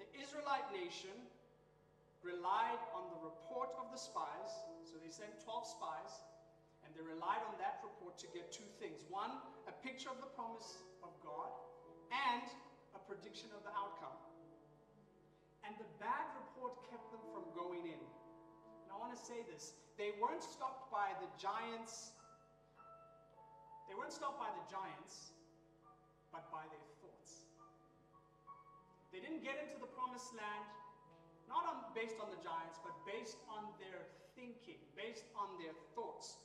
The 0.00 0.08
Israelite 0.20 0.68
nation 0.72 1.12
relied 2.24 2.80
on 2.96 3.12
the 3.12 3.20
report 3.20 3.72
of 3.76 3.92
the 3.92 4.00
spies, 4.00 4.52
so 4.84 4.96
they 5.00 5.12
sent 5.12 5.36
12 5.44 5.68
spies, 5.68 6.24
they 6.94 7.02
relied 7.02 7.42
on 7.50 7.58
that 7.58 7.82
report 7.82 8.14
to 8.22 8.28
get 8.30 8.54
two 8.54 8.66
things. 8.78 9.02
One, 9.10 9.30
a 9.66 9.74
picture 9.82 10.08
of 10.08 10.22
the 10.22 10.30
promise 10.38 10.82
of 11.02 11.10
God, 11.26 11.50
and 12.14 12.46
a 12.94 13.00
prediction 13.02 13.50
of 13.54 13.66
the 13.66 13.74
outcome. 13.74 14.14
And 15.66 15.74
the 15.82 15.88
bad 15.98 16.30
report 16.38 16.78
kept 16.86 17.10
them 17.10 17.22
from 17.34 17.44
going 17.58 17.82
in. 17.82 18.02
And 18.86 18.88
I 18.88 18.96
want 18.96 19.10
to 19.10 19.20
say 19.20 19.42
this 19.50 19.74
they 19.98 20.14
weren't 20.22 20.42
stopped 20.42 20.90
by 20.94 21.10
the 21.18 21.28
giants, 21.34 22.14
they 23.90 23.94
weren't 23.98 24.14
stopped 24.14 24.38
by 24.38 24.50
the 24.54 24.66
giants, 24.70 25.34
but 26.30 26.46
by 26.54 26.62
their 26.70 26.86
thoughts. 27.02 27.50
They 29.10 29.18
didn't 29.18 29.42
get 29.42 29.58
into 29.62 29.78
the 29.78 29.90
promised 29.90 30.34
land 30.34 30.66
not 31.48 31.68
on, 31.68 31.76
based 31.94 32.16
on 32.18 32.32
the 32.32 32.40
giants, 32.40 32.80
but 32.82 32.94
based 33.04 33.38
on 33.46 33.68
their 33.78 34.02
thinking, 34.34 34.80
based 34.96 35.28
on 35.38 35.54
their 35.60 35.76
thoughts. 35.94 36.40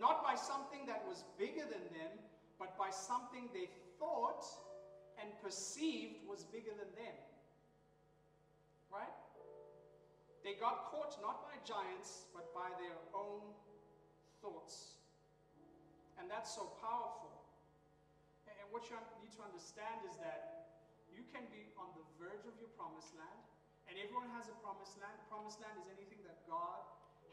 Not 0.00 0.22
by 0.22 0.34
something 0.34 0.86
that 0.86 1.02
was 1.06 1.24
bigger 1.38 1.66
than 1.66 1.82
them, 1.90 2.12
but 2.58 2.78
by 2.78 2.90
something 2.90 3.50
they 3.52 3.68
thought 3.98 4.46
and 5.18 5.26
perceived 5.42 6.22
was 6.26 6.46
bigger 6.46 6.70
than 6.70 6.90
them. 6.94 7.16
Right? 8.94 9.14
They 10.46 10.54
got 10.54 10.88
caught 10.88 11.18
not 11.20 11.44
by 11.44 11.58
giants, 11.66 12.30
but 12.30 12.54
by 12.54 12.70
their 12.78 12.96
own 13.12 13.42
thoughts. 14.40 14.96
And 16.16 16.30
that's 16.30 16.54
so 16.54 16.72
powerful. 16.80 17.34
And 18.48 18.66
what 18.70 18.88
you 18.88 18.96
need 19.20 19.34
to 19.36 19.42
understand 19.44 20.08
is 20.08 20.16
that 20.24 20.72
you 21.12 21.26
can 21.28 21.44
be 21.52 21.68
on 21.76 21.92
the 21.98 22.04
verge 22.16 22.46
of 22.48 22.54
your 22.56 22.70
promised 22.80 23.12
land, 23.18 23.42
and 23.90 24.00
everyone 24.00 24.30
has 24.40 24.48
a 24.48 24.56
promised 24.64 24.96
land. 25.02 25.14
Promised 25.28 25.60
land 25.60 25.76
is 25.82 25.88
anything 25.92 26.22
that 26.24 26.40
God 26.48 26.80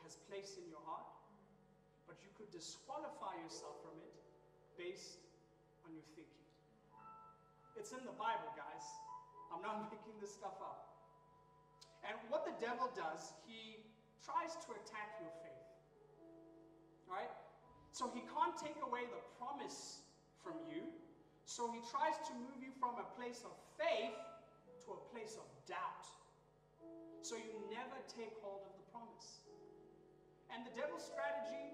has 0.03 0.19
placed 0.27 0.59
in 0.59 0.67
your 0.67 0.83
heart, 0.83 1.14
but 2.05 2.17
you 2.21 2.29
could 2.37 2.49
disqualify 2.53 3.35
yourself 3.41 3.81
from 3.81 3.97
it 4.01 4.15
based 4.77 5.21
on 5.85 5.93
your 5.93 6.05
thinking. 6.17 6.45
It's 7.75 7.91
in 7.91 8.01
the 8.07 8.15
Bible, 8.15 8.49
guys. 8.55 8.85
I'm 9.51 9.61
not 9.61 9.85
making 9.91 10.15
this 10.23 10.33
stuff 10.33 10.57
up. 10.63 10.95
And 12.05 12.15
what 12.29 12.45
the 12.45 12.55
devil 12.61 12.89
does, 12.93 13.33
he 13.49 13.81
tries 14.21 14.53
to 14.65 14.77
attack 14.77 15.17
your 15.21 15.33
faith. 15.41 15.69
Right? 17.09 17.33
So 17.91 18.11
he 18.13 18.21
can't 18.29 18.57
take 18.57 18.77
away 18.85 19.09
the 19.09 19.21
promise 19.37 20.05
from 20.43 20.61
you. 20.69 20.85
So 21.45 21.69
he 21.73 21.81
tries 21.89 22.17
to 22.29 22.33
move 22.33 22.61
you 22.61 22.73
from 22.81 22.97
a 22.97 23.07
place 23.17 23.45
of 23.45 23.53
faith 23.77 24.17
to 24.85 24.97
a 24.97 25.01
place 25.13 25.37
of 25.37 25.45
doubt. 25.65 26.05
So 27.25 27.37
you 27.37 27.53
never 27.73 27.97
take 28.05 28.33
hold 28.41 28.65
of 28.69 28.73
the 28.77 28.85
promise. 28.93 29.45
And 30.53 30.61
the 30.65 30.73
devil's 30.77 31.05
strategy 31.05 31.73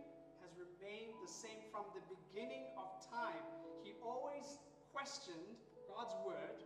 remained 0.61 1.17
the 1.25 1.31
same 1.31 1.65
from 1.73 1.89
the 1.97 2.03
beginning 2.05 2.69
of 2.77 2.87
time. 3.09 3.41
He 3.81 3.97
always 4.05 4.45
questioned 4.93 5.57
God's 5.89 6.13
word 6.21 6.61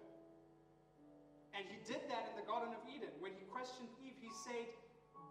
and 1.55 1.63
he 1.71 1.79
did 1.87 2.03
that 2.11 2.27
in 2.27 2.35
the 2.35 2.43
Garden 2.43 2.75
of 2.75 2.83
Eden. 2.83 3.15
When 3.23 3.31
he 3.31 3.47
questioned 3.47 3.87
Eve, 4.03 4.19
he 4.19 4.27
said, 4.43 4.67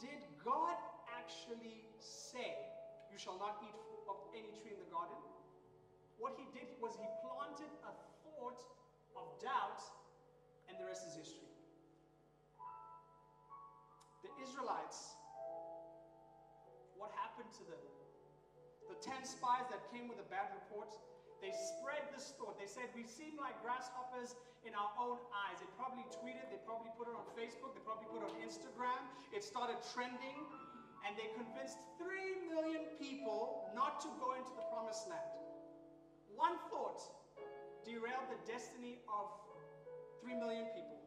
Did 0.00 0.24
God 0.40 0.80
actually 1.12 1.84
say, 2.00 2.56
You 3.12 3.20
shall 3.20 3.36
not 3.36 3.60
eat 3.60 3.76
of 4.08 4.16
any 4.32 4.48
tree 4.56 4.72
in 4.72 4.80
the 4.80 4.88
garden? 4.88 5.20
What 6.16 6.32
he 6.40 6.48
did 6.56 6.72
was 6.80 6.96
he 6.96 7.04
planted 7.20 7.68
a 7.84 7.92
thought 8.24 8.64
of 9.20 9.36
doubt, 9.44 9.84
and 10.72 10.80
the 10.80 10.88
rest 10.88 11.04
is 11.12 11.12
history. 11.12 11.52
The 14.24 14.32
Israelites, 14.40 15.13
The 19.24 19.32
10 19.32 19.40
spies 19.40 19.64
that 19.72 19.80
came 19.88 20.12
with 20.12 20.20
a 20.20 20.28
bad 20.28 20.52
report, 20.52 20.92
they 21.40 21.48
spread 21.48 22.04
this 22.12 22.36
thought. 22.36 22.60
They 22.60 22.68
said, 22.68 22.92
We 22.92 23.08
seem 23.08 23.40
like 23.40 23.56
grasshoppers 23.64 24.36
in 24.68 24.76
our 24.76 24.92
own 25.00 25.16
eyes. 25.48 25.64
They 25.64 25.70
probably 25.80 26.04
tweeted, 26.12 26.44
they 26.52 26.60
probably 26.68 26.92
put 26.92 27.08
it 27.08 27.16
on 27.16 27.24
Facebook, 27.32 27.72
they 27.72 27.80
probably 27.88 28.04
put 28.12 28.20
it 28.20 28.28
on 28.28 28.36
Instagram. 28.44 29.00
It 29.32 29.40
started 29.40 29.80
trending, 29.96 30.44
and 31.08 31.16
they 31.16 31.32
convinced 31.40 31.80
3 31.96 32.52
million 32.52 32.84
people 33.00 33.72
not 33.72 34.04
to 34.04 34.12
go 34.20 34.36
into 34.36 34.52
the 34.60 34.66
promised 34.68 35.08
land. 35.08 35.24
One 36.36 36.60
thought 36.68 37.00
derailed 37.88 38.28
the 38.28 38.36
destiny 38.44 39.00
of 39.08 39.32
3 40.20 40.36
million 40.36 40.68
people. 40.76 41.00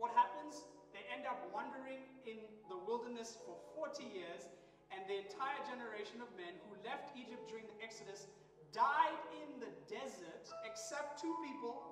What 0.00 0.16
happens? 0.16 0.56
They 0.96 1.04
end 1.12 1.28
up 1.28 1.36
wandering 1.52 2.00
in 2.24 2.40
the 2.72 2.80
wilderness 2.80 3.36
for 3.44 3.60
40 3.76 4.08
years, 4.08 4.48
and 4.90 5.06
the 5.06 5.22
entire 5.22 5.62
generation 5.66 6.18
of 6.18 6.28
men 6.34 6.54
who 6.66 6.74
left 6.82 7.14
Egypt 7.14 7.46
during 7.46 7.66
the 7.70 7.78
Exodus 7.78 8.26
died 8.74 9.18
in 9.42 9.58
the 9.62 9.70
desert, 9.90 10.46
except 10.66 11.18
two 11.22 11.34
people, 11.42 11.82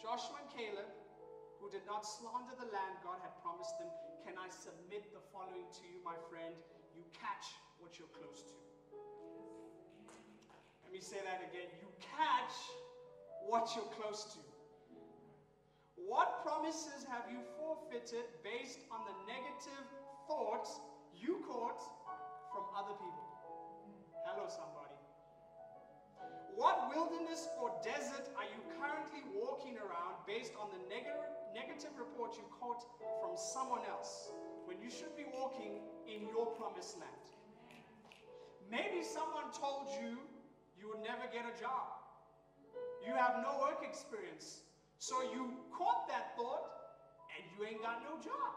Joshua 0.00 0.40
and 0.44 0.50
Caleb, 0.52 0.88
who 1.60 1.68
did 1.68 1.84
not 1.88 2.04
slander 2.04 2.56
the 2.56 2.68
land 2.72 2.98
God 3.04 3.20
had 3.20 3.32
promised 3.40 3.76
them. 3.80 3.88
Can 4.24 4.36
I 4.36 4.48
submit 4.50 5.12
the 5.12 5.22
following 5.32 5.68
to 5.68 5.82
you, 5.88 6.00
my 6.04 6.16
friend? 6.28 6.52
You 6.96 7.04
catch 7.16 7.52
what 7.80 7.96
you're 7.98 8.10
close 8.16 8.42
to. 8.46 8.56
Let 10.84 10.90
me 10.92 11.00
say 11.00 11.20
that 11.24 11.40
again. 11.48 11.70
You 11.80 11.88
catch 12.02 12.56
what 13.48 13.72
you're 13.74 13.92
close 13.96 14.28
to. 14.36 14.40
What 15.96 16.42
promises 16.42 17.06
have 17.08 17.30
you 17.30 17.40
forfeited 17.56 18.26
based 18.42 18.82
on 18.90 19.06
the 19.06 19.16
negative 19.24 19.86
thoughts 20.26 20.80
you 21.14 21.40
caught 21.46 21.80
other 22.76 22.96
people? 22.96 23.26
Hello, 24.24 24.48
somebody. 24.48 24.96
What 26.56 26.92
wilderness 26.92 27.48
or 27.60 27.72
desert 27.84 28.28
are 28.36 28.44
you 28.44 28.60
currently 28.76 29.24
walking 29.32 29.76
around 29.80 30.20
based 30.26 30.52
on 30.60 30.68
the 30.68 30.80
negative, 30.88 31.32
negative 31.56 31.96
report 31.96 32.36
you 32.36 32.44
caught 32.60 32.84
from 33.20 33.36
someone 33.36 33.84
else 33.88 34.32
when 34.64 34.80
you 34.80 34.90
should 34.90 35.16
be 35.16 35.24
walking 35.32 35.80
in 36.08 36.28
your 36.28 36.46
promised 36.56 37.00
land? 37.00 37.26
Maybe 38.70 39.04
someone 39.04 39.52
told 39.52 39.88
you 40.00 40.20
you 40.78 40.88
would 40.88 41.04
never 41.04 41.28
get 41.32 41.44
a 41.48 41.54
job. 41.60 41.92
You 43.04 43.12
have 43.16 43.42
no 43.42 43.60
work 43.60 43.80
experience. 43.82 44.62
So 44.98 45.20
you 45.34 45.56
caught 45.76 46.08
that 46.08 46.36
thought 46.36 46.68
and 47.36 47.42
you 47.52 47.66
ain't 47.66 47.82
got 47.82 48.04
no 48.04 48.22
job. 48.22 48.54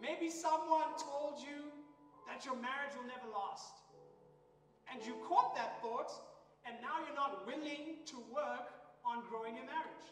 Maybe 0.00 0.30
someone 0.30 0.94
told 0.98 1.38
you 1.40 1.70
that 2.26 2.44
your 2.44 2.56
marriage 2.56 2.94
will 2.96 3.08
never 3.08 3.28
last 3.30 3.84
and 4.94 5.02
you 5.04 5.18
caught 5.26 5.58
that 5.58 5.82
thought, 5.82 6.12
and 6.62 6.78
now 6.78 7.02
you're 7.02 7.18
not 7.18 7.42
willing 7.46 8.04
to 8.06 8.16
work 8.30 8.70
on 9.02 9.26
growing 9.26 9.56
your 9.56 9.66
marriage. 9.66 10.06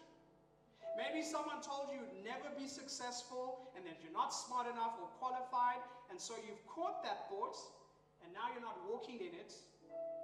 Maybe 0.99 1.25
someone 1.25 1.65
told 1.65 1.89
you 1.89 2.03
you'd 2.03 2.27
never 2.27 2.53
be 2.53 2.69
successful 2.69 3.73
and 3.73 3.87
that 3.89 4.03
you're 4.05 4.13
not 4.13 4.35
smart 4.35 4.69
enough 4.69 5.01
or 5.01 5.09
qualified. 5.17 5.81
And 6.13 6.21
so 6.21 6.37
you've 6.45 6.61
caught 6.69 7.01
that 7.01 7.33
thought, 7.33 7.57
and 8.21 8.29
now 8.37 8.53
you're 8.53 8.65
not 8.65 8.77
walking 8.85 9.17
in 9.17 9.33
it. 9.33 9.57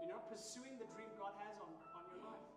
You're 0.05 0.13
not 0.13 0.29
pursuing 0.29 0.77
the 0.77 0.85
dream 0.93 1.09
God 1.17 1.33
has 1.41 1.57
on, 1.57 1.73
on 1.97 2.05
your 2.13 2.21
life. 2.21 2.49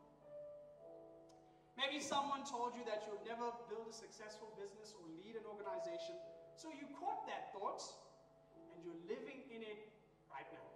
Maybe 1.79 2.03
someone 2.03 2.43
told 2.43 2.75
you 2.75 2.83
that 2.83 3.07
you'll 3.07 3.23
never 3.23 3.47
build 3.71 3.87
a 3.87 3.95
successful 3.95 4.51
business 4.59 4.91
or 4.91 5.07
lead 5.23 5.39
an 5.39 5.47
organization. 5.47 6.19
So 6.59 6.67
you 6.75 6.91
caught 6.99 7.23
that 7.31 7.55
thought 7.55 7.79
and 8.81 8.89
you're 8.89 9.03
living 9.05 9.45
in 9.53 9.61
it 9.61 9.77
right 10.33 10.49
now. 10.49 10.69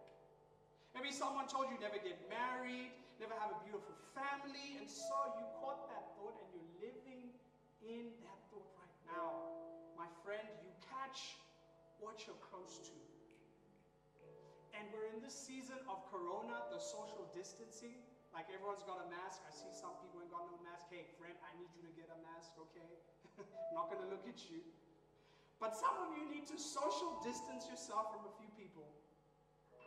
Maybe 0.93 1.09
someone 1.09 1.49
told 1.49 1.73
you 1.73 1.77
never 1.81 1.97
get 1.97 2.21
married, 2.29 2.93
never 3.17 3.33
have 3.41 3.49
a 3.49 3.59
beautiful 3.65 3.97
family, 4.13 4.77
and 4.77 4.85
so 4.85 5.17
you 5.41 5.45
caught 5.57 5.89
that 5.89 6.13
thought 6.13 6.37
and 6.45 6.49
you're 6.53 6.73
living 6.85 7.33
in 7.81 8.13
that 8.21 8.37
thought 8.53 8.69
right 8.77 8.97
now. 9.09 9.49
My 9.97 10.05
friend, 10.21 10.45
you 10.61 10.69
catch 10.85 11.33
what 11.97 12.21
you're 12.29 12.37
close 12.45 12.77
to. 12.85 12.97
And 14.77 14.85
we're 14.93 15.09
in 15.09 15.23
this 15.25 15.33
season 15.33 15.81
of 15.89 16.05
corona, 16.13 16.69
the 16.69 16.77
social 16.77 17.25
distancing. 17.33 17.97
Like 18.37 18.51
everyone's 18.53 18.83
got 18.85 19.01
a 19.01 19.07
mask. 19.09 19.41
I 19.47 19.51
see 19.55 19.71
some 19.71 19.95
people 20.03 20.21
ain't 20.21 20.29
got 20.29 20.45
no 20.51 20.59
mask. 20.61 20.91
Hey, 20.91 21.07
friend, 21.17 21.33
I 21.41 21.55
need 21.57 21.71
you 21.73 21.81
to 21.87 21.93
get 21.95 22.11
a 22.11 22.19
mask, 22.21 22.53
okay? 22.69 22.91
not 23.73 23.89
gonna 23.89 24.11
look 24.11 24.27
at 24.27 24.37
you. 24.51 24.61
But 25.59 25.75
some 25.75 25.95
of 26.03 26.17
you 26.19 26.27
need 26.27 26.47
to 26.51 26.57
social 26.59 27.19
distance 27.23 27.65
yourself 27.71 28.11
from 28.11 28.27
a 28.27 28.33
few 28.35 28.51
people. 28.59 28.85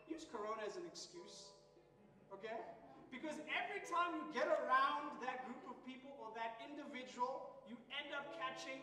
Use 0.08 0.24
corona 0.24 0.64
as 0.64 0.80
an 0.80 0.88
excuse, 0.88 1.52
okay? 2.32 2.56
Because 3.12 3.36
every 3.52 3.84
time 3.84 4.16
you 4.16 4.24
get 4.32 4.48
around 4.48 5.20
that 5.20 5.44
group 5.44 5.60
of 5.68 5.76
people 5.84 6.12
or 6.16 6.32
that 6.32 6.56
individual, 6.64 7.60
you 7.68 7.76
end 7.92 8.16
up 8.16 8.24
catching 8.40 8.80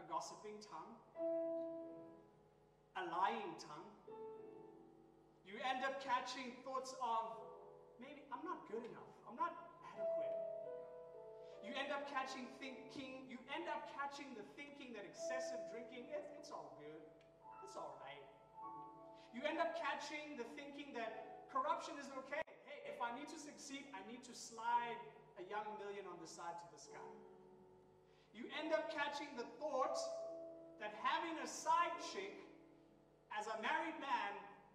a 0.00 0.02
gossiping 0.08 0.56
tongue, 0.64 0.96
a 2.96 3.02
lying 3.12 3.52
tongue. 3.60 3.88
You 5.44 5.60
end 5.68 5.84
up 5.84 6.00
catching 6.00 6.56
thoughts 6.64 6.96
of, 7.04 7.36
maybe 8.00 8.24
I'm 8.32 8.40
not 8.44 8.64
good 8.72 8.84
enough, 8.88 9.12
I'm 9.28 9.36
not 9.36 9.52
adequate. 9.92 10.31
You 11.62 11.70
end 11.78 11.94
up 11.94 12.04
catching 12.10 12.50
thinking, 12.58 13.30
you 13.30 13.38
end 13.54 13.70
up 13.70 13.86
catching 13.94 14.34
the 14.34 14.42
thinking 14.58 14.92
that 14.98 15.06
excessive 15.06 15.62
drinking, 15.70 16.10
it, 16.10 16.26
it's 16.36 16.50
all 16.50 16.74
good, 16.82 17.02
it's 17.62 17.78
all 17.78 17.96
right. 18.02 18.26
You 19.30 19.46
end 19.46 19.62
up 19.62 19.78
catching 19.78 20.36
the 20.36 20.44
thinking 20.58 20.92
that 20.98 21.46
corruption 21.48 21.96
is 22.02 22.10
okay. 22.26 22.42
Hey, 22.66 22.84
if 22.90 22.98
I 22.98 23.14
need 23.14 23.30
to 23.30 23.38
succeed, 23.38 23.86
I 23.94 24.02
need 24.10 24.26
to 24.26 24.34
slide 24.34 24.98
a 25.38 25.44
young 25.46 25.64
million 25.78 26.04
on 26.10 26.18
the 26.18 26.28
side 26.28 26.58
to 26.58 26.66
the 26.74 26.80
sky. 26.82 27.10
You 28.34 28.50
end 28.60 28.74
up 28.74 28.92
catching 28.92 29.30
the 29.38 29.46
thought 29.62 29.96
that 30.82 30.92
having 31.00 31.38
a 31.40 31.48
side 31.48 31.94
chick 32.12 32.36
as 33.32 33.46
a 33.48 33.56
married 33.62 33.96
man 34.02 34.32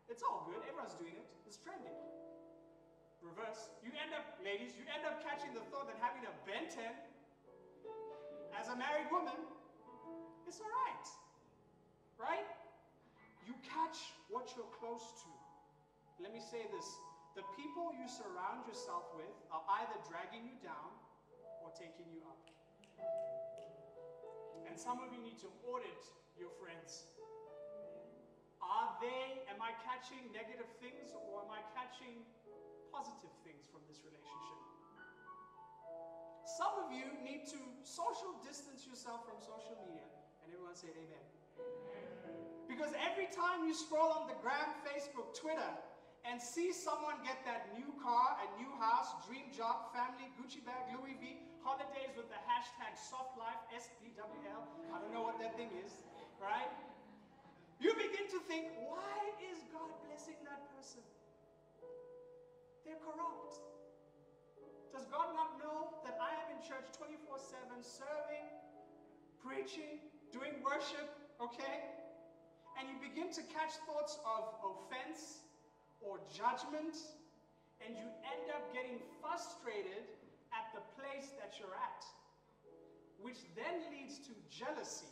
it's 0.08 0.24
all 0.24 0.48
good. 0.48 0.64
Everyone's 0.64 0.96
doing 0.96 1.20
it. 1.20 1.28
It's 1.46 1.60
trending. 1.60 1.92
Reverse. 3.34 3.68
You 3.84 3.92
end 4.00 4.16
up, 4.16 4.40
ladies, 4.40 4.72
you 4.80 4.88
end 4.88 5.04
up 5.04 5.20
catching 5.20 5.52
the 5.52 5.64
thought 5.68 5.92
that 5.92 6.00
having 6.00 6.24
a 6.24 6.34
Ben 6.48 6.72
10 6.72 6.80
as 8.56 8.72
a 8.72 8.76
married 8.80 9.12
woman, 9.12 9.36
it's 10.48 10.64
all 10.64 10.72
right. 10.88 11.08
Right? 12.16 12.48
You 13.44 13.54
catch 13.68 14.00
what 14.32 14.48
you're 14.56 14.72
close 14.80 15.04
to. 15.24 15.32
Let 16.24 16.32
me 16.32 16.40
say 16.40 16.66
this 16.72 16.88
the 17.38 17.46
people 17.54 17.94
you 17.94 18.10
surround 18.10 18.66
yourself 18.66 19.14
with 19.14 19.30
are 19.54 19.62
either 19.84 20.02
dragging 20.10 20.42
you 20.48 20.58
down 20.66 20.90
or 21.62 21.70
taking 21.78 22.10
you 22.10 22.26
up. 22.26 22.42
And 24.66 24.74
some 24.74 24.98
of 25.06 25.14
you 25.14 25.22
need 25.22 25.38
to 25.46 25.50
audit 25.70 26.02
your 26.34 26.50
friends. 26.58 27.06
Are 28.58 28.98
they, 28.98 29.46
am 29.54 29.62
I 29.62 29.78
catching 29.86 30.34
negative 30.34 30.66
things 30.82 31.14
or 31.14 31.46
am 31.46 31.54
I 31.54 31.62
catching 31.78 32.26
positive 32.94 33.34
things 33.44 33.68
from 33.70 33.82
this 33.88 34.04
relationship? 34.04 34.60
Some 36.48 36.74
of 36.80 36.88
you 36.96 37.12
need 37.22 37.44
to 37.52 37.60
social 37.84 38.40
distance 38.44 38.88
yourself 38.88 39.28
from 39.28 39.38
social 39.44 39.76
media. 39.84 40.08
And 40.44 40.52
everyone 40.52 40.76
say 40.80 40.92
amen. 40.96 41.26
Because 42.72 42.96
every 43.00 43.28
time 43.32 43.68
you 43.68 43.76
scroll 43.76 44.12
on 44.16 44.28
the 44.32 44.38
gram, 44.40 44.72
Facebook, 44.84 45.36
Twitter, 45.36 45.72
and 46.28 46.40
see 46.40 46.76
someone 46.76 47.20
get 47.24 47.40
that 47.48 47.72
new 47.72 47.88
car, 48.04 48.36
a 48.44 48.48
new 48.60 48.72
house, 48.80 49.16
dream 49.28 49.48
job, 49.56 49.92
family, 49.96 50.28
Gucci 50.36 50.60
bag, 50.64 50.88
Louis 50.92 51.16
V, 51.20 51.40
holidays 51.64 52.16
with 52.16 52.28
the 52.28 52.40
hashtag 52.44 52.96
soft 52.96 53.40
life, 53.40 53.60
SPWL. 53.72 54.64
I 54.92 55.00
don't 55.00 55.12
know 55.16 55.24
what 55.24 55.40
that 55.40 55.56
thing 55.56 55.72
is, 55.84 56.04
right? 56.40 56.72
You 57.80 57.96
begin 57.96 58.28
to 58.36 58.40
think, 58.48 58.72
why 58.84 59.20
is 59.52 59.64
God 59.72 59.88
blessing 60.04 60.40
that 60.44 60.64
person? 60.76 61.04
They're 62.88 63.04
corrupt. 63.04 63.60
Does 64.96 65.04
God 65.12 65.36
not 65.36 65.60
know 65.60 66.00
that 66.08 66.16
I 66.24 66.32
am 66.40 66.56
in 66.56 66.64
church 66.64 66.88
24 66.96 67.36
7, 67.36 67.84
serving, 67.84 68.48
preaching, 69.44 70.00
doing 70.32 70.64
worship, 70.64 71.12
okay? 71.44 71.84
And 72.80 72.88
you 72.88 72.96
begin 73.04 73.28
to 73.36 73.44
catch 73.52 73.76
thoughts 73.84 74.24
of 74.24 74.56
offense 74.64 75.44
or 76.00 76.24
judgment, 76.32 76.96
and 77.84 77.92
you 78.00 78.08
end 78.24 78.56
up 78.56 78.64
getting 78.72 79.04
frustrated 79.20 80.08
at 80.56 80.72
the 80.72 80.80
place 80.96 81.36
that 81.44 81.60
you're 81.60 81.76
at, 81.76 82.08
which 83.20 83.44
then 83.60 83.84
leads 83.92 84.24
to 84.32 84.34
jealousy. 84.48 85.12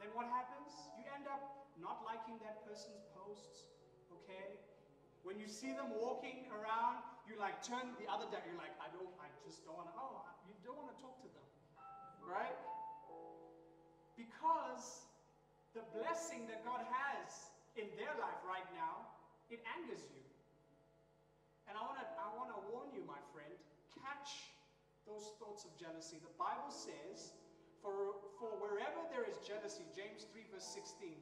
Then 0.00 0.08
what 0.16 0.32
happens? 0.32 0.72
You 0.96 1.04
end 1.12 1.28
up 1.28 1.68
not 1.76 2.08
liking 2.08 2.40
that 2.40 2.64
person's 2.64 3.04
posts, 3.12 3.68
okay? 4.08 4.56
When 5.28 5.36
you 5.36 5.44
see 5.44 5.76
them 5.76 5.92
walking 6.00 6.48
around, 6.48 7.04
you 7.28 7.36
like 7.36 7.60
turn 7.60 7.84
the 8.00 8.08
other 8.08 8.24
day. 8.32 8.40
You're 8.48 8.56
like, 8.56 8.72
I 8.80 8.88
don't, 8.96 9.12
I 9.20 9.28
just 9.44 9.60
don't 9.68 9.76
want 9.76 9.92
to. 9.92 9.94
Oh, 10.00 10.24
you 10.48 10.56
don't 10.64 10.80
want 10.80 10.88
to 10.88 10.96
talk 11.04 11.20
to 11.20 11.28
them, 11.28 11.48
right? 12.24 12.56
Because 14.16 15.04
the 15.76 15.84
blessing 15.92 16.48
that 16.48 16.64
God 16.64 16.80
has 16.80 17.52
in 17.76 17.92
their 18.00 18.16
life 18.16 18.40
right 18.40 18.64
now, 18.72 19.04
it 19.52 19.60
angers 19.76 20.00
you. 20.00 20.24
And 21.68 21.76
I 21.76 21.84
want 21.84 22.00
to, 22.00 22.08
I 22.16 22.32
want 22.32 22.48
to 22.56 22.60
warn 22.72 22.88
you, 22.96 23.04
my 23.04 23.20
friend, 23.36 23.52
catch 24.00 24.48
those 25.04 25.36
thoughts 25.36 25.68
of 25.68 25.76
jealousy. 25.76 26.24
The 26.24 26.32
Bible 26.40 26.72
says 26.72 27.36
for, 27.84 28.16
for 28.40 28.56
wherever 28.64 29.04
there 29.12 29.28
is 29.28 29.36
jealousy, 29.44 29.84
James 29.92 30.24
3, 30.32 30.56
verse 30.56 30.72
16, 30.72 31.12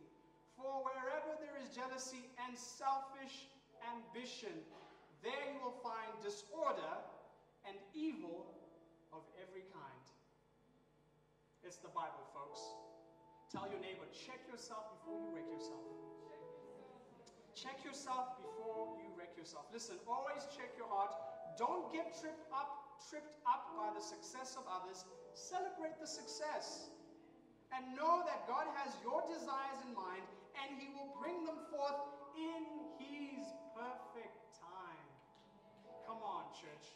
for 0.55 0.87
wherever 0.87 1.35
there 1.43 1.59
is 1.59 1.75
jealousy 1.75 2.31
and 2.47 2.55
selfish 2.55 3.51
ambition, 3.95 4.53
there 5.23 5.45
you 5.53 5.59
will 5.63 5.79
find 5.83 6.11
disorder 6.23 6.95
and 7.67 7.77
evil 7.95 8.47
of 9.13 9.23
every 9.39 9.67
kind. 9.71 10.07
It's 11.63 11.79
the 11.83 11.91
Bible, 11.91 12.27
folks. 12.35 12.63
Tell 13.51 13.67
your 13.71 13.81
neighbor, 13.83 14.07
check 14.11 14.43
yourself 14.51 14.91
before 14.99 15.23
you 15.23 15.31
wreck 15.35 15.49
yourself. 15.51 15.83
Check 17.55 17.83
yourself 17.83 18.37
before 18.39 19.01
you 19.01 19.09
wreck 19.17 19.33
yourself. 19.35 19.67
Listen, 19.73 19.97
always 20.07 20.45
check 20.53 20.71
your 20.77 20.87
heart. 20.87 21.11
Don't 21.57 21.89
get 21.91 22.13
tripped 22.21 22.47
up, 22.53 23.01
tripped 23.09 23.33
up 23.49 23.73
by 23.75 23.89
the 23.97 24.03
success 24.05 24.55
of 24.61 24.69
others 24.69 25.07
Celebrate 25.37 26.01
the 26.01 26.09
success. 26.09 26.89
And 27.69 27.85
know 27.95 28.25
that 28.25 28.49
God 28.49 28.65
has 28.81 28.97
your 29.05 29.21
desires 29.29 29.77
in 29.85 29.93
mind 29.93 30.25
and 30.57 30.81
He 30.81 30.89
will 30.97 31.13
bring 31.21 31.45
them 31.45 31.61
forth 31.69 32.01
in 32.33 32.65
His 32.97 33.45
church. 36.61 36.87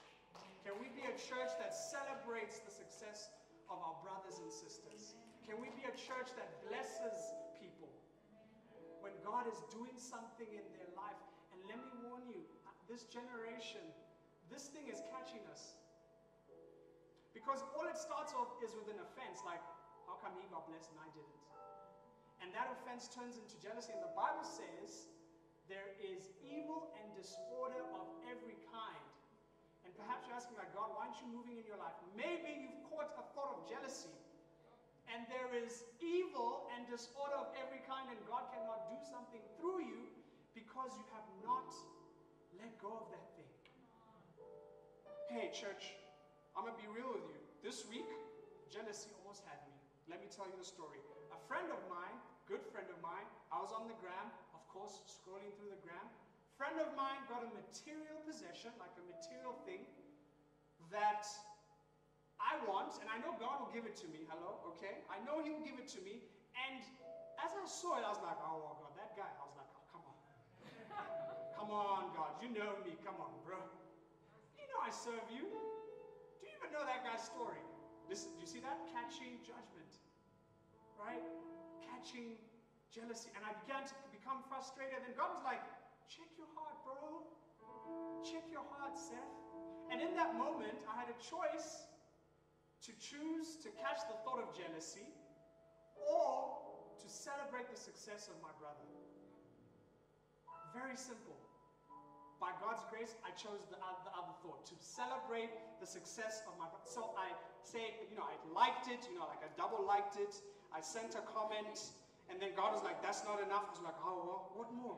Can 0.65 0.77
we 0.77 0.93
be 0.93 1.05
a 1.09 1.17
church 1.17 1.53
that 1.61 1.73
celebrates 1.73 2.61
the 2.65 2.73
success 2.73 3.33
of 3.69 3.81
our 3.81 3.97
brothers 4.05 4.41
and 4.41 4.51
sisters? 4.53 5.17
Can 5.49 5.61
we 5.61 5.73
be 5.77 5.89
a 5.89 5.95
church 5.97 6.33
that 6.37 6.49
blesses 6.69 7.17
people 7.57 7.91
when 9.01 9.13
God 9.25 9.49
is 9.49 9.57
doing 9.73 9.97
something 9.97 10.49
in 10.53 10.67
their 10.77 10.91
life? 10.97 11.21
And 11.57 11.59
let 11.69 11.81
me 11.81 11.91
warn 12.05 12.25
you, 12.29 12.45
uh, 12.65 12.73
this 12.89 13.09
generation, 13.09 13.83
this 14.53 14.69
thing 14.69 14.87
is 14.89 15.01
catching 15.11 15.43
us. 15.49 15.77
Because 17.33 17.65
all 17.73 17.87
it 17.89 17.97
starts 17.97 18.37
off 18.37 18.53
is 18.61 18.75
with 18.77 18.91
an 18.91 19.01
offense, 19.01 19.41
like, 19.47 19.63
how 20.05 20.19
come 20.21 20.35
he 20.37 20.45
got 20.51 20.67
blessed 20.67 20.91
and 20.93 21.01
I 21.01 21.09
didn't? 21.15 21.41
And 22.43 22.49
that 22.57 22.73
offense 22.73 23.07
turns 23.13 23.37
into 23.37 23.55
jealousy. 23.61 23.93
And 23.95 24.03
the 24.03 24.15
Bible 24.17 24.45
says 24.45 25.09
there 25.71 25.95
is 26.03 26.35
evil 26.43 26.91
and 26.99 27.07
disorder 27.15 27.85
of 27.95 28.07
every 28.27 28.59
kind. 28.75 29.10
And 29.91 29.99
perhaps 29.99 30.31
you're 30.31 30.39
asking, 30.39 30.55
like, 30.55 30.71
God, 30.71 30.95
why 30.95 31.11
aren't 31.11 31.19
you 31.19 31.27
moving 31.35 31.59
in 31.59 31.67
your 31.67 31.83
life? 31.83 31.99
Maybe 32.15 32.63
you've 32.63 32.79
caught 32.87 33.11
a 33.19 33.27
thought 33.35 33.59
of 33.59 33.67
jealousy. 33.67 34.15
And 35.11 35.27
there 35.27 35.51
is 35.51 35.83
evil 35.99 36.71
and 36.71 36.87
disorder 36.87 37.35
of 37.35 37.51
every 37.59 37.83
kind, 37.91 38.07
and 38.07 38.23
God 38.31 38.47
cannot 38.55 38.87
do 38.87 38.99
something 39.11 39.43
through 39.59 39.83
you 39.83 40.07
because 40.55 40.95
you 40.95 41.03
have 41.11 41.27
not 41.43 41.67
let 42.55 42.71
go 42.79 42.95
of 43.03 43.11
that 43.11 43.27
thing. 43.35 43.51
Hey, 45.35 45.51
church, 45.51 45.99
I'm 46.55 46.63
going 46.63 46.79
to 46.79 46.83
be 46.83 46.87
real 46.87 47.11
with 47.11 47.27
you. 47.27 47.43
This 47.59 47.83
week, 47.91 48.07
jealousy 48.71 49.11
almost 49.19 49.43
had 49.51 49.59
me. 49.67 49.75
Let 50.07 50.23
me 50.23 50.31
tell 50.31 50.47
you 50.47 50.55
the 50.55 50.67
story. 50.67 51.03
a 51.35 51.41
friend 51.51 51.67
of 51.75 51.83
mine, 51.91 52.15
good 52.47 52.63
friend 52.71 52.87
of 52.87 52.99
mine, 53.03 53.27
I 53.51 53.59
was 53.59 53.75
on 53.75 53.91
the 53.91 53.99
gram, 53.99 54.31
of 54.55 54.63
course, 54.71 55.03
scrolling 55.11 55.51
through 55.59 55.75
the 55.75 55.83
gram. 55.83 56.07
Friend 56.61 56.77
of 56.77 56.93
mine 56.93 57.25
got 57.25 57.41
a 57.41 57.49
material 57.57 58.21
possession, 58.29 58.69
like 58.77 58.93
a 59.01 59.05
material 59.09 59.57
thing, 59.65 59.81
that 60.93 61.25
I 62.37 62.61
want, 62.69 63.01
and 63.01 63.09
I 63.09 63.17
know 63.25 63.33
God 63.41 63.65
will 63.65 63.73
give 63.73 63.89
it 63.89 63.97
to 64.05 64.07
me. 64.13 64.29
Hello, 64.29 64.61
okay? 64.77 65.01
I 65.09 65.17
know 65.25 65.41
He 65.41 65.57
will 65.57 65.65
give 65.65 65.81
it 65.81 65.89
to 65.97 66.05
me. 66.05 66.21
And 66.53 66.85
as 67.41 67.57
I 67.57 67.65
saw 67.65 67.97
it, 67.97 68.05
I 68.05 68.13
was 68.13 68.21
like, 68.21 68.37
oh, 68.45 68.77
God, 68.77 68.93
that 69.01 69.17
guy. 69.17 69.25
I 69.25 69.45
was 69.49 69.57
like, 69.57 69.73
oh, 69.73 69.85
come 69.89 70.05
on. 70.05 70.17
come 71.57 71.71
on, 71.73 72.13
God. 72.13 72.37
You 72.45 72.53
know 72.53 72.77
me. 72.85 72.93
Come 73.09 73.17
on, 73.25 73.33
bro. 73.41 73.57
You 74.61 74.69
know 74.69 74.85
I 74.85 74.93
serve 74.93 75.25
you. 75.33 75.49
Do 75.49 76.45
you 76.45 76.53
even 76.61 76.77
know 76.77 76.85
that 76.85 77.09
guy's 77.09 77.25
story? 77.25 77.65
Listen, 78.05 78.37
do 78.37 78.45
you 78.45 78.51
see 78.53 78.61
that? 78.61 78.85
Catching 78.93 79.41
judgment. 79.49 79.97
Right? 81.01 81.25
Catching 81.89 82.37
jealousy. 82.93 83.33
And 83.33 83.49
I 83.49 83.57
began 83.65 83.89
to 83.89 83.97
become 84.13 84.45
frustrated. 84.53 85.09
And 85.09 85.17
God 85.17 85.33
was 85.33 85.41
like, 85.41 85.65
check 86.11 86.27
your 86.35 86.51
heart, 86.59 86.75
bro. 86.83 87.23
Check 88.27 88.43
your 88.51 88.67
heart, 88.75 88.99
Seth. 88.99 89.39
And 89.95 90.03
in 90.03 90.19
that 90.19 90.35
moment, 90.35 90.83
I 90.91 90.99
had 90.99 91.07
a 91.07 91.19
choice 91.23 91.87
to 92.83 92.91
choose 92.99 93.55
to 93.63 93.71
catch 93.79 94.03
the 94.11 94.19
thought 94.27 94.43
of 94.43 94.51
jealousy 94.51 95.07
or 95.95 96.59
to 96.99 97.07
celebrate 97.07 97.71
the 97.71 97.79
success 97.79 98.27
of 98.27 98.35
my 98.43 98.51
brother. 98.59 98.83
Very 100.75 100.99
simple. 100.99 101.39
By 102.43 102.57
God's 102.59 102.83
grace, 102.91 103.15
I 103.23 103.31
chose 103.37 103.69
the, 103.71 103.77
uh, 103.79 104.01
the 104.03 104.15
other 104.17 104.35
thought 104.43 104.67
to 104.67 104.77
celebrate 104.81 105.53
the 105.79 105.87
success 105.87 106.43
of 106.49 106.57
my 106.59 106.67
brother. 106.67 106.89
So 106.91 107.15
I 107.15 107.31
say, 107.63 108.01
you 108.11 108.17
know, 108.17 108.27
I 108.27 108.35
liked 108.51 108.89
it, 108.89 109.07
you 109.07 109.15
know, 109.15 109.29
like 109.31 109.45
I 109.45 109.51
double 109.61 109.85
liked 109.85 110.17
it. 110.17 110.35
I 110.73 110.81
sent 110.81 111.15
a 111.15 111.23
comment, 111.29 111.93
and 112.33 112.41
then 112.41 112.57
God 112.57 112.73
was 112.73 112.83
like, 112.83 113.03
that's 113.03 113.23
not 113.29 113.43
enough. 113.45 113.69
I 113.69 113.73
was 113.77 113.85
like, 113.85 114.01
oh, 114.01 114.17
well, 114.25 114.43
what 114.57 114.73
more? 114.73 114.97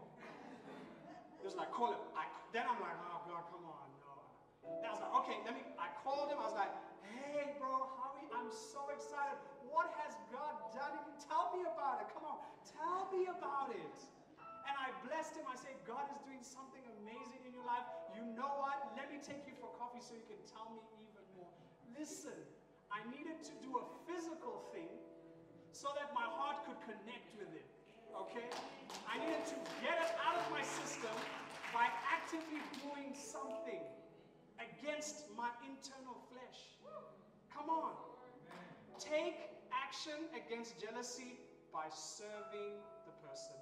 He 1.42 1.50
was 1.50 1.58
like, 1.58 1.74
call 1.74 1.90
him. 1.90 1.98
I, 2.14 2.30
then 2.54 2.70
I'm 2.70 2.78
like, 2.78 2.94
oh, 3.10 3.18
God, 3.26 3.42
come 3.50 3.66
on, 3.66 3.86
no. 3.98 4.14
Then 4.78 4.86
I 4.86 4.94
was 4.94 5.02
like, 5.02 5.14
okay, 5.26 5.36
let 5.42 5.58
me, 5.58 5.66
I 5.74 5.90
called 6.06 6.30
him. 6.30 6.38
I 6.38 6.46
was 6.46 6.54
like, 6.54 6.70
hey, 7.02 7.58
bro, 7.58 7.90
Howie, 7.98 8.30
I'm 8.30 8.46
so 8.54 8.86
excited. 8.94 9.34
What 9.66 9.90
has 10.06 10.14
God 10.30 10.54
done? 10.70 11.02
Tell 11.18 11.50
me 11.50 11.66
about 11.66 11.98
it. 11.98 12.14
Come 12.14 12.30
on, 12.30 12.38
tell 12.62 13.10
me 13.10 13.26
about 13.26 13.74
it. 13.74 13.98
And 14.70 14.74
I 14.78 14.94
blessed 15.02 15.34
him. 15.34 15.50
I 15.50 15.58
said, 15.58 15.74
God 15.82 16.06
is 16.14 16.22
doing 16.22 16.46
something 16.46 16.86
amazing 17.02 17.42
in 17.42 17.50
your 17.50 17.66
life. 17.66 17.82
You 18.14 18.22
know 18.38 18.62
what? 18.62 18.78
Let 18.94 19.10
me 19.10 19.18
take 19.18 19.42
you 19.42 19.58
for 19.58 19.74
coffee 19.74 19.98
so 19.98 20.14
you 20.14 20.22
can 20.30 20.38
tell 20.46 20.70
me 20.70 20.78
even 21.02 21.26
more. 21.34 21.50
Listen, 21.98 22.38
I 22.86 23.02
needed 23.10 23.42
to 23.50 23.54
do 23.66 23.82
a 23.82 23.84
physical 24.06 24.70
thing 24.70 24.94
so 25.74 25.90
that 25.98 26.14
my 26.14 26.22
heart 26.38 26.62
could 26.70 26.78
connect 26.86 27.34
with 27.34 27.50
it. 27.50 27.66
Okay? 28.14 28.46
I 29.08 29.18
needed 29.18 29.42
to 29.50 29.56
get 29.80 29.96
it 29.98 30.12
out 30.20 30.36
of 30.36 30.46
my 30.52 30.62
system 30.62 31.16
by 31.72 31.88
actively 32.04 32.60
doing 32.84 33.16
something 33.16 33.80
against 34.62 35.26
my 35.36 35.50
internal 35.66 36.18
flesh. 36.30 36.78
Come 37.50 37.68
on. 37.70 37.92
Take 38.98 39.50
action 39.74 40.30
against 40.32 40.78
jealousy 40.78 41.38
by 41.72 41.90
serving 41.90 42.78
the 43.08 43.14
person. 43.26 43.58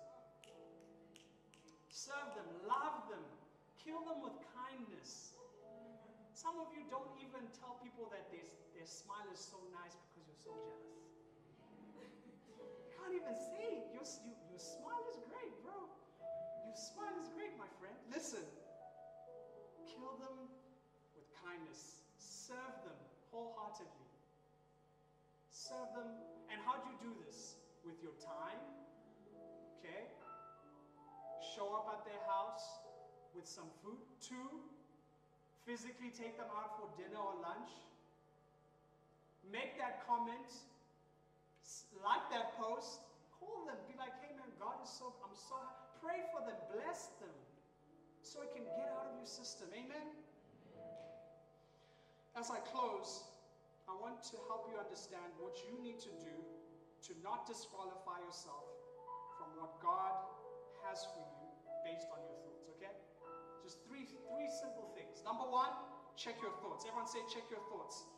Serve 1.89 2.33
them, 2.37 2.49
love 2.69 3.09
them, 3.09 3.25
kill 3.81 4.05
them 4.05 4.21
with 4.23 4.37
kindness. 4.53 5.35
Some 6.33 6.57
of 6.57 6.73
you 6.73 6.85
don't 6.89 7.11
even 7.21 7.45
tell 7.61 7.77
people 7.85 8.09
that 8.13 8.31
their, 8.33 8.47
their 8.73 8.89
smile 8.89 9.27
is 9.33 9.41
so 9.41 9.61
nice 9.77 9.93
because 10.09 10.25
you're 10.25 10.45
so 10.45 10.55
jealous. 10.57 10.97
You 12.57 12.89
can't 12.97 13.15
even 13.17 13.37
say 13.37 13.85
your, 13.93 14.07
you, 14.25 14.33
your 14.49 14.63
smile 14.63 15.05
is 15.13 15.21
great, 15.29 15.53
bro. 15.61 15.77
Your 16.65 16.79
smile 16.79 17.13
is 17.21 17.29
great, 17.37 17.53
my 17.61 17.69
friend. 17.77 17.97
Listen, 18.09 18.45
serve 22.51 22.77
them 22.83 22.99
wholeheartedly 23.31 24.11
serve 25.71 25.95
them. 25.95 26.11
And 26.51 26.59
how 26.67 26.83
do 26.83 26.91
you 26.91 26.99
do 26.99 27.13
this? 27.23 27.55
With 27.87 27.97
your 28.03 28.13
time, 28.21 28.61
okay? 29.79 30.11
Show 31.55 31.71
up 31.73 31.89
at 31.95 32.03
their 32.05 32.21
house 32.29 32.83
with 33.33 33.47
some 33.49 33.71
food. 33.81 34.03
Two, 34.21 34.67
physically 35.65 36.13
take 36.13 36.37
them 36.37 36.51
out 36.53 36.77
for 36.77 36.91
dinner 36.99 37.17
or 37.17 37.39
lunch. 37.41 37.73
Make 39.49 39.81
that 39.81 40.05
comment, 40.05 40.45
like 42.05 42.27
that 42.35 42.53
post, 42.61 43.01
call 43.41 43.65
them, 43.65 43.81
be 43.89 43.97
like, 43.97 44.13
hey 44.21 44.37
man, 44.37 44.51
God 44.61 44.77
is 44.85 44.93
so, 44.93 45.17
I'm 45.25 45.33
so 45.33 45.57
Pray 46.05 46.25
for 46.33 46.41
them, 46.45 46.57
bless 46.73 47.13
them, 47.21 47.37
so 48.25 48.41
it 48.41 48.53
can 48.57 48.65
get 48.65 48.89
out 48.89 49.13
of 49.13 49.21
your 49.21 49.29
system. 49.29 49.69
Amen? 49.73 50.17
As 52.41 52.49
I 52.49 52.57
close, 52.73 53.29
I 53.85 53.93
want 54.01 54.25
to 54.33 54.41
help 54.49 54.65
you 54.73 54.81
understand 54.81 55.29
what 55.37 55.61
you 55.61 55.77
need 55.85 56.01
to 56.01 56.13
do 56.25 56.33
to 57.05 57.13
not 57.21 57.45
disqualify 57.45 58.17
yourself 58.25 58.65
from 59.37 59.53
what 59.61 59.77
God 59.85 60.17
has 60.89 61.05
for 61.13 61.21
you 61.21 61.53
based 61.85 62.09
on 62.09 62.25
your 62.25 62.41
thoughts, 62.41 62.65
okay? 62.81 62.97
Just 63.61 63.85
three, 63.85 64.09
three 64.09 64.49
simple 64.49 64.89
things. 64.97 65.21
Number 65.21 65.45
one, 65.53 65.69
check 66.17 66.41
your 66.41 66.57
thoughts. 66.65 66.89
Everyone 66.89 67.05
say, 67.05 67.21
check 67.29 67.45
your 67.53 67.61
thoughts. 67.69 68.09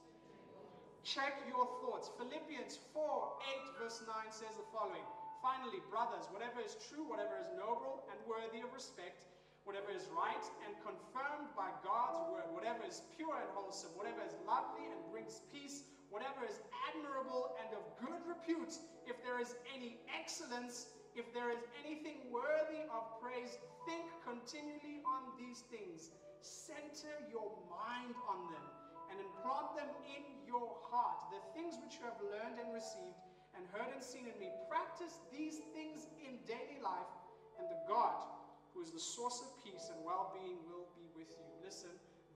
Check 1.02 1.42
your 1.50 1.66
thoughts. 1.82 2.14
Philippians 2.14 2.78
4 2.94 3.02
8, 3.02 3.82
verse 3.82 4.06
9 4.06 4.30
says 4.30 4.54
the 4.54 4.66
following 4.70 5.02
Finally, 5.42 5.82
brothers, 5.90 6.30
whatever 6.30 6.62
is 6.62 6.78
true, 6.78 7.02
whatever 7.11 7.35
is 7.42 7.50
noble 7.58 8.06
and 8.14 8.22
worthy 8.30 8.62
of 8.62 8.70
respect, 8.70 9.18
whatever 9.64 9.94
is 9.94 10.11
right 10.11 10.46
and 10.66 10.75
confirmed 10.83 11.51
by 11.55 11.70
God's 11.87 12.18
word, 12.31 12.51
whatever 12.51 12.83
is 12.83 13.07
pure 13.14 13.38
and 13.38 13.51
wholesome, 13.55 13.94
whatever 13.94 14.22
is 14.27 14.35
lovely 14.42 14.90
and 14.90 14.98
brings 15.14 15.42
peace, 15.55 15.87
whatever 16.11 16.42
is 16.42 16.59
admirable 16.90 17.55
and 17.62 17.70
of 17.79 17.85
good 18.03 18.20
repute, 18.27 18.75
if 19.07 19.16
there 19.22 19.38
is 19.38 19.55
any 19.70 20.03
excellence, 20.11 20.90
if 21.14 21.31
there 21.31 21.55
is 21.55 21.62
anything 21.87 22.27
worthy 22.35 22.83
of 22.90 23.07
praise, 23.22 23.55
think 23.87 24.07
continually 24.27 24.98
on 25.07 25.31
these 25.38 25.62
things. 25.70 26.11
Center 26.42 27.14
your 27.31 27.55
mind 27.70 28.18
on 28.27 28.51
them 28.51 28.66
and 29.14 29.22
implant 29.22 29.79
them 29.79 29.90
in 30.11 30.27
your 30.42 30.75
heart. 30.90 31.22
The 31.31 31.42
things 31.55 31.79
which 31.79 32.03
you 32.03 32.05
have 32.11 32.18
learned 32.18 32.59
and 32.59 32.75
received 32.75 33.22
and 33.55 33.62
heard 33.70 33.92
and 33.92 34.03
seen 34.03 34.27
in 34.27 34.37
me, 34.40 34.48
practice 34.66 35.20
these 35.29 35.61
things 35.77 36.09
in 36.25 36.40
daily 36.48 36.81
life, 36.81 37.12
and 37.61 37.68
the 37.68 37.77
God 37.85 38.41
who 38.74 38.82
is 38.82 38.90
the 38.90 39.00
source 39.00 39.40
of 39.44 39.48
peace 39.64 39.92
and 39.92 40.00
well 40.04 40.32
being, 40.32 40.56
will 40.68 40.88
be 40.96 41.06
with 41.16 41.28
you. 41.30 41.46
Listen, 41.64 41.92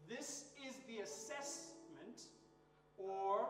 this 0.08 0.52
is 0.62 0.76
the 0.86 1.02
assessment 1.02 2.30
or 2.96 3.48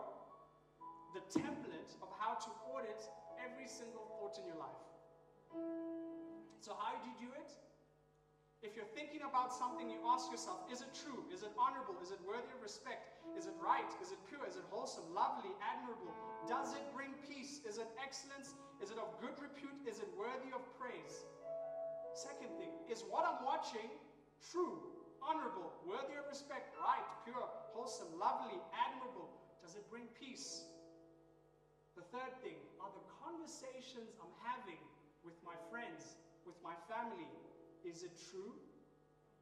the 1.14 1.22
template 1.31 1.92
of 2.03 2.09
how 2.18 2.35
to 2.35 2.51
audit 2.72 3.03
every 3.42 3.68
single 3.68 4.07
thought 4.16 4.38
in 4.38 4.46
your 4.46 4.59
life. 4.59 4.85
So, 6.61 6.75
how 6.75 6.99
do 6.99 7.03
you 7.07 7.29
do 7.29 7.31
it? 7.35 7.51
If 8.64 8.75
you're 8.75 8.88
thinking 8.96 9.22
about 9.22 9.53
something, 9.55 9.87
you 9.87 10.01
ask 10.09 10.33
yourself, 10.33 10.64
is 10.72 10.81
it 10.81 10.90
true? 10.90 11.22
Is 11.31 11.44
it 11.44 11.53
honorable? 11.55 11.94
Is 12.03 12.11
it 12.11 12.18
worthy 12.27 12.51
of 12.51 12.59
respect? 12.59 13.14
Is 13.37 13.46
it 13.46 13.55
right? 13.62 13.87
Is 14.03 14.11
it 14.11 14.18
pure? 14.27 14.42
Is 14.49 14.57
it 14.57 14.66
wholesome, 14.72 15.07
lovely, 15.14 15.53
admirable? 15.61 16.11
Does 16.49 16.72
it 16.75 16.83
bring 16.96 17.14
peace? 17.29 17.61
Is 17.68 17.79
it 17.79 17.87
excellence? 18.03 18.57
Is 18.83 18.90
it 18.90 18.99
of 18.99 19.12
good 19.20 19.37
repute? 19.38 19.77
Is 19.87 20.01
it 20.01 20.09
worthy 20.18 20.51
of 20.51 20.64
praise? 20.81 21.29
Second 22.16 22.48
thing, 22.57 22.72
is 22.88 23.05
what 23.12 23.29
I'm 23.29 23.44
watching 23.44 23.92
true, 24.40 24.81
honorable, 25.20 25.68
worthy 25.85 26.16
of 26.16 26.24
respect, 26.33 26.72
right, 26.81 27.05
pure, 27.29 27.44
wholesome, 27.76 28.09
lovely, 28.16 28.57
admirable? 28.72 29.29
Does 29.61 29.76
it 29.76 29.85
bring 29.92 30.09
peace? 30.16 30.64
The 31.92 32.09
third 32.09 32.33
thing, 32.40 32.57
are 32.81 32.88
the 32.88 33.05
conversations 33.20 34.16
I'm 34.16 34.33
having 34.40 34.81
with 35.29 35.37
my 35.44 35.61
friends, 35.68 36.16
with 36.48 36.57
my 36.64 36.72
family, 36.88 37.29
is 37.85 38.00
it 38.00 38.16
true? 38.33 38.57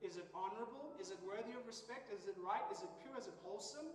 Is 0.02 0.18
it 0.18 0.26
honorable? 0.34 0.98
Is 0.98 1.14
it 1.14 1.18
worthy 1.22 1.54
of 1.54 1.62
respect? 1.70 2.10
Is 2.10 2.26
it 2.26 2.34
right? 2.42 2.66
Is 2.74 2.82
it 2.82 2.90
pure? 3.06 3.14
Is 3.14 3.30
it 3.30 3.38
wholesome? 3.46 3.86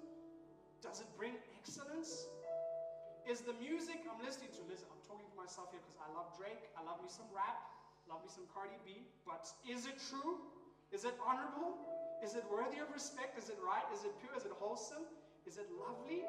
Does 0.80 1.04
it 1.04 1.10
bring 1.20 1.36
excellence? 1.60 2.32
Is 3.28 3.44
the 3.44 3.54
music 3.60 4.08
I'm 4.08 4.24
listening 4.24 4.56
to, 4.56 4.64
listen, 4.72 4.88
I'm 4.88 5.04
talking 5.04 5.28
to 5.28 5.36
myself 5.36 5.68
here 5.76 5.84
because 5.84 6.00
I 6.00 6.08
love 6.16 6.32
Drake, 6.40 6.72
I 6.80 6.82
love 6.88 7.04
me 7.04 7.12
some 7.12 7.28
rap, 7.36 7.60
Love 8.10 8.26
me 8.26 8.30
some 8.34 8.50
Cardi 8.50 8.74
B, 8.82 9.06
but 9.22 9.46
is 9.70 9.86
it 9.86 10.02
true? 10.10 10.42
Is 10.90 11.06
it 11.06 11.14
honorable? 11.22 11.78
Is 12.26 12.34
it 12.34 12.44
worthy 12.50 12.82
of 12.82 12.90
respect? 12.90 13.38
Is 13.38 13.54
it 13.54 13.62
right? 13.62 13.86
Is 13.94 14.02
it 14.02 14.12
pure? 14.18 14.34
Is 14.34 14.50
it 14.50 14.52
wholesome? 14.58 15.06
Is 15.46 15.62
it 15.62 15.70
lovely? 15.78 16.26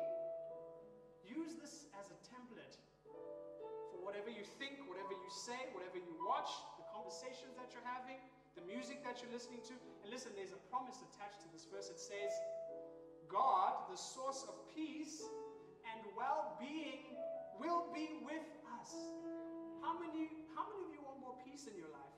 Use 1.24 1.56
this 1.56 1.88
as 1.96 2.12
a 2.12 2.18
template 2.28 2.76
for 3.90 3.98
whatever 4.04 4.28
you 4.28 4.44
think, 4.60 4.84
whatever 4.86 5.16
you 5.16 5.30
say, 5.32 5.56
whatever 5.72 5.96
you 5.96 6.12
watch, 6.20 6.52
the 6.76 6.84
conversations 6.92 7.56
that 7.56 7.72
you're 7.72 7.88
having, 7.88 8.20
the 8.54 8.64
music 8.68 9.00
that 9.02 9.24
you're 9.24 9.32
listening 9.32 9.64
to. 9.64 9.74
And 10.04 10.12
listen, 10.12 10.36
there's 10.36 10.52
a 10.52 10.62
promise 10.68 11.00
attached 11.00 11.40
to 11.42 11.48
this 11.50 11.64
verse. 11.64 11.88
It 11.88 11.98
says, 11.98 12.32
God, 13.24 13.88
the 13.88 13.96
source 13.96 14.44
of 14.44 14.54
peace 14.76 15.24
and 15.88 16.04
well 16.12 16.60
being, 16.60 17.16
will 17.58 17.88
be 17.92 18.20
with 18.24 18.46
us. 18.80 19.19
How 19.90 19.98
many, 19.98 20.30
how 20.54 20.70
many 20.70 20.86
of 20.86 20.94
you 20.94 21.02
want 21.02 21.18
more 21.18 21.34
peace 21.42 21.66
in 21.66 21.74
your 21.74 21.90
life? 21.90 22.14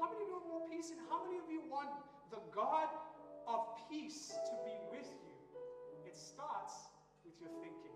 How 0.00 0.08
many 0.08 0.24
of 0.24 0.32
you 0.32 0.40
want 0.40 0.48
more 0.48 0.64
peace? 0.64 0.88
And 0.88 0.96
how 1.12 1.20
many 1.20 1.36
of 1.36 1.44
you 1.44 1.60
want 1.68 1.92
the 2.32 2.40
God 2.56 2.88
of 3.44 3.76
peace 3.92 4.32
to 4.32 4.54
be 4.64 4.72
with 4.88 5.04
you? 5.04 5.36
It 6.08 6.16
starts 6.16 6.88
with 7.20 7.36
your 7.36 7.52
thinking. 7.60 7.92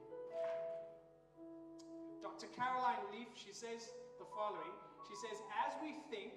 Dr. 2.20 2.44
Caroline 2.52 3.00
Leaf, 3.08 3.32
she 3.32 3.56
says 3.56 3.88
the 4.20 4.28
following. 4.36 4.76
She 5.08 5.16
says, 5.16 5.40
as 5.64 5.72
we 5.80 5.96
think, 6.12 6.36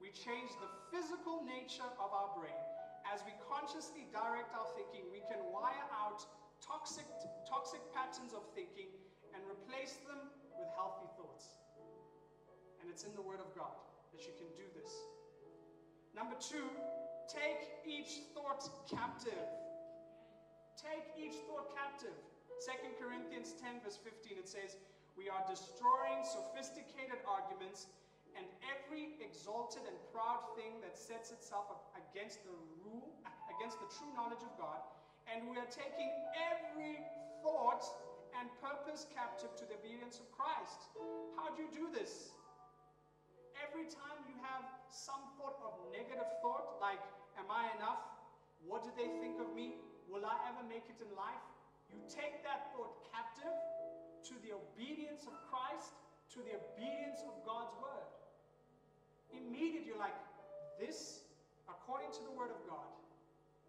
we 0.00 0.16
change 0.16 0.48
the 0.64 0.72
physical 0.88 1.44
nature 1.44 1.92
of 2.00 2.08
our 2.08 2.32
brain. 2.40 2.56
As 3.04 3.20
we 3.28 3.36
consciously 3.52 4.08
direct 4.16 4.56
our 4.56 4.72
thinking, 4.80 5.12
we 5.12 5.20
can 5.28 5.44
wire 5.52 5.92
out 5.92 6.24
toxic, 6.64 7.04
toxic 7.44 7.84
patterns 7.92 8.32
of 8.32 8.48
thinking 8.56 8.88
and 9.36 9.44
replace 9.44 10.00
them 10.08 10.32
with 10.58 10.68
healthy 10.74 11.08
thoughts. 11.16 11.60
And 12.80 12.90
it's 12.90 13.04
in 13.04 13.14
the 13.14 13.22
Word 13.22 13.40
of 13.40 13.50
God 13.56 13.74
that 14.12 14.22
you 14.22 14.34
can 14.36 14.50
do 14.54 14.66
this. 14.76 14.90
Number 16.14 16.36
two, 16.38 16.68
take 17.26 17.82
each 17.82 18.30
thought 18.36 18.62
captive. 18.86 19.48
Take 20.78 21.06
each 21.18 21.34
thought 21.50 21.74
captive. 21.74 22.14
2 22.62 22.70
Corinthians 23.02 23.58
10, 23.58 23.82
verse 23.82 23.98
15, 23.98 24.38
it 24.38 24.48
says, 24.48 24.78
We 25.18 25.26
are 25.26 25.42
destroying 25.50 26.22
sophisticated 26.22 27.18
arguments 27.26 27.90
and 28.38 28.46
every 28.66 29.18
exalted 29.22 29.82
and 29.86 29.96
proud 30.10 30.42
thing 30.58 30.78
that 30.82 30.98
sets 30.98 31.30
itself 31.30 31.70
up 31.70 31.90
against 31.98 32.42
the 32.46 32.54
rule, 32.82 33.10
against 33.58 33.78
the 33.78 33.88
true 33.94 34.10
knowledge 34.14 34.42
of 34.42 34.54
God, 34.58 34.82
and 35.30 35.46
we 35.50 35.56
are 35.58 35.70
taking 35.70 36.10
every 36.34 37.02
thought 37.42 37.86
and 38.40 38.50
purpose 38.62 39.06
captive 39.14 39.54
to 39.56 39.64
the 39.66 39.78
obedience 39.78 40.18
of 40.18 40.26
Christ. 40.34 40.90
How 41.38 41.54
do 41.54 41.62
you 41.62 41.70
do 41.70 41.86
this? 41.94 42.34
Every 43.62 43.86
time 43.86 44.18
you 44.26 44.34
have 44.42 44.66
some 44.90 45.22
sort 45.38 45.56
of 45.62 45.78
negative 45.94 46.26
thought, 46.42 46.78
like, 46.82 47.00
Am 47.38 47.50
I 47.50 47.66
enough? 47.78 48.02
What 48.62 48.86
do 48.86 48.90
they 48.94 49.10
think 49.18 49.42
of 49.42 49.50
me? 49.54 49.82
Will 50.06 50.24
I 50.24 50.38
ever 50.46 50.62
make 50.70 50.86
it 50.86 50.98
in 51.02 51.10
life? 51.18 51.42
You 51.90 51.98
take 52.06 52.42
that 52.46 52.70
thought 52.72 52.94
captive 53.10 53.54
to 54.30 54.34
the 54.46 54.54
obedience 54.56 55.26
of 55.26 55.34
Christ, 55.50 55.92
to 56.34 56.40
the 56.46 56.56
obedience 56.56 57.20
of 57.26 57.34
God's 57.44 57.74
word. 57.82 58.08
Immediately 59.34 59.92
you're 59.92 60.00
like, 60.00 60.16
this, 60.78 61.26
according 61.66 62.14
to 62.14 62.22
the 62.22 62.32
word 62.32 62.54
of 62.54 62.60
God, 62.70 62.88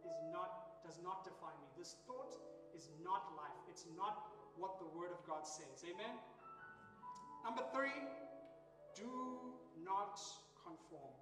is 0.06 0.16
not, 0.30 0.82
does 0.86 1.02
not 1.02 1.26
define 1.26 1.58
me. 1.60 1.68
This 1.74 1.98
thought 2.06 2.38
is 2.78 2.94
not 3.02 3.34
life. 3.34 3.58
It's 3.68 3.90
not 3.98 4.30
what 4.58 4.80
the 4.80 4.90
Word 4.98 5.12
of 5.12 5.22
God 5.28 5.48
says. 5.48 5.84
Amen? 5.84 6.16
Number 7.44 7.62
three, 7.74 7.94
do 8.96 9.54
not 9.84 10.18
conform. 10.64 11.14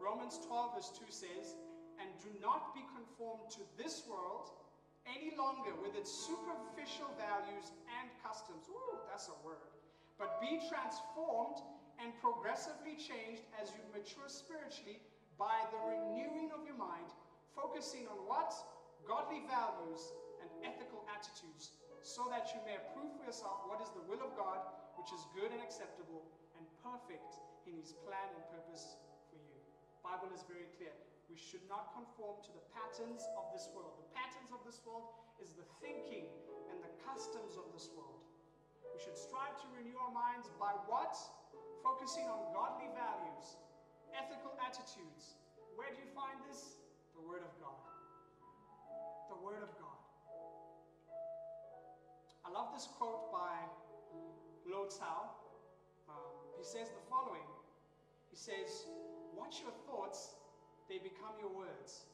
Romans 0.00 0.40
12, 0.48 0.74
verse 0.74 0.92
2 0.96 1.08
says, 1.08 1.56
And 2.00 2.08
do 2.20 2.28
not 2.40 2.74
be 2.74 2.84
conformed 2.96 3.48
to 3.56 3.62
this 3.80 4.04
world 4.08 4.50
any 5.08 5.32
longer 5.36 5.72
with 5.80 5.96
its 5.96 6.12
superficial 6.12 7.08
values 7.16 7.72
and 8.00 8.08
customs. 8.20 8.68
Ooh, 8.68 9.00
that's 9.08 9.28
a 9.28 9.38
word. 9.40 9.72
But 10.20 10.40
be 10.40 10.60
transformed 10.68 11.64
and 11.96 12.12
progressively 12.20 12.96
changed 12.96 13.44
as 13.56 13.72
you 13.72 13.80
mature 13.92 14.28
spiritually 14.28 15.00
by 15.40 15.64
the 15.72 15.80
renewing 15.80 16.52
of 16.52 16.64
your 16.68 16.76
mind, 16.76 17.08
focusing 17.56 18.04
on 18.08 18.20
what? 18.28 18.52
Godly 19.08 19.40
values 19.48 20.12
and 20.44 20.48
ethical 20.60 21.08
attitudes 21.08 21.79
so 22.02 22.28
that 22.32 22.48
you 22.52 22.60
may 22.64 22.76
approve 22.80 23.12
for 23.16 23.24
yourself 23.24 23.64
what 23.68 23.80
is 23.80 23.92
the 23.92 24.04
will 24.08 24.20
of 24.24 24.32
God, 24.36 24.60
which 24.96 25.12
is 25.12 25.20
good 25.36 25.52
and 25.52 25.60
acceptable 25.60 26.24
and 26.56 26.64
perfect 26.80 27.40
in 27.68 27.76
his 27.76 27.96
plan 28.04 28.28
and 28.32 28.42
purpose 28.52 29.00
for 29.28 29.38
you. 29.40 29.56
Bible 30.04 30.32
is 30.32 30.44
very 30.48 30.68
clear. 30.76 30.92
We 31.28 31.38
should 31.38 31.62
not 31.70 31.94
conform 31.94 32.42
to 32.42 32.50
the 32.52 32.64
patterns 32.74 33.22
of 33.38 33.46
this 33.54 33.70
world. 33.70 33.94
The 34.00 34.10
patterns 34.12 34.50
of 34.50 34.60
this 34.66 34.82
world 34.82 35.14
is 35.38 35.54
the 35.54 35.64
thinking 35.78 36.26
and 36.72 36.82
the 36.82 36.90
customs 37.06 37.54
of 37.54 37.70
this 37.70 37.88
world. 37.94 38.20
We 38.90 38.98
should 38.98 39.16
strive 39.16 39.54
to 39.62 39.66
renew 39.72 39.96
our 39.96 40.10
minds 40.10 40.50
by 40.58 40.74
what? 40.90 41.14
Focusing 41.80 42.28
on 42.28 42.52
godly 42.52 42.90
values, 42.92 43.56
ethical 44.12 44.52
attitudes. 44.60 45.40
Where 45.78 45.88
do 45.88 45.96
you 45.96 46.10
find 46.12 46.36
this? 46.44 46.76
The 47.16 47.24
Word 47.24 47.40
of 47.40 47.52
God. 47.62 47.80
The 49.32 49.40
Word 49.40 49.64
of 49.64 49.72
God. 49.78 49.79
I 52.50 52.58
love 52.58 52.74
this 52.74 52.90
quote 52.98 53.30
by 53.30 53.62
Lo 54.66 54.90
Tao. 54.90 55.38
Um, 56.10 56.34
he 56.58 56.66
says 56.66 56.90
the 56.90 57.04
following 57.06 57.46
He 58.26 58.34
says, 58.34 58.90
Watch 59.38 59.62
your 59.62 59.70
thoughts, 59.86 60.34
they 60.90 60.98
become 60.98 61.38
your 61.38 61.54
words. 61.54 62.10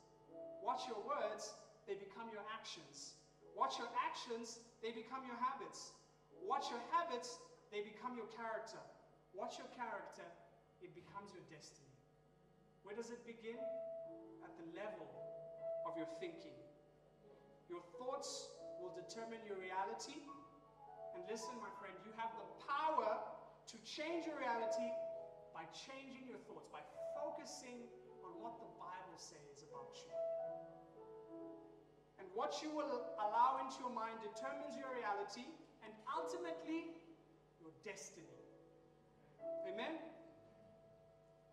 Watch 0.60 0.84
your 0.92 1.00
words, 1.08 1.56
they 1.88 1.96
become 1.96 2.28
your 2.36 2.44
actions. 2.52 3.16
Watch 3.56 3.80
your 3.80 3.88
actions, 3.96 4.60
they 4.84 4.92
become 4.92 5.24
your 5.24 5.40
habits. 5.40 5.96
Watch 6.44 6.68
your 6.68 6.84
habits, 6.92 7.40
they 7.72 7.80
become 7.80 8.12
your 8.12 8.28
character. 8.36 8.82
Watch 9.32 9.56
your 9.56 9.72
character, 9.72 10.28
it 10.84 10.92
becomes 10.92 11.32
your 11.32 11.48
destiny. 11.48 11.96
Where 12.84 12.92
does 12.92 13.08
it 13.08 13.24
begin? 13.24 13.56
At 14.44 14.52
the 14.60 14.68
level 14.76 15.08
of 15.88 15.96
your 15.96 16.12
thinking. 16.20 16.60
Your 17.72 17.80
thoughts 17.96 18.52
will 18.86 18.94
determine 18.94 19.42
your 19.42 19.58
reality. 19.58 20.22
And 21.18 21.26
listen, 21.26 21.50
my 21.58 21.72
friend, 21.82 21.98
you 22.06 22.14
have 22.14 22.30
the 22.38 22.46
power 22.70 23.18
to 23.18 23.76
change 23.82 24.30
your 24.30 24.38
reality 24.38 24.86
by 25.50 25.66
changing 25.74 26.30
your 26.30 26.38
thoughts, 26.46 26.70
by 26.70 26.86
focusing 27.18 27.82
on 28.22 28.30
what 28.38 28.62
the 28.62 28.70
Bible 28.78 29.18
says 29.18 29.66
about 29.66 29.90
you. 29.98 30.14
And 32.22 32.30
what 32.38 32.62
you 32.62 32.70
will 32.70 33.10
allow 33.18 33.58
into 33.58 33.82
your 33.82 33.90
mind 33.90 34.22
determines 34.22 34.78
your 34.78 34.94
reality 34.94 35.50
and 35.82 35.90
ultimately 36.06 36.94
your 37.58 37.74
destiny. 37.82 38.38
Amen? 39.66 39.98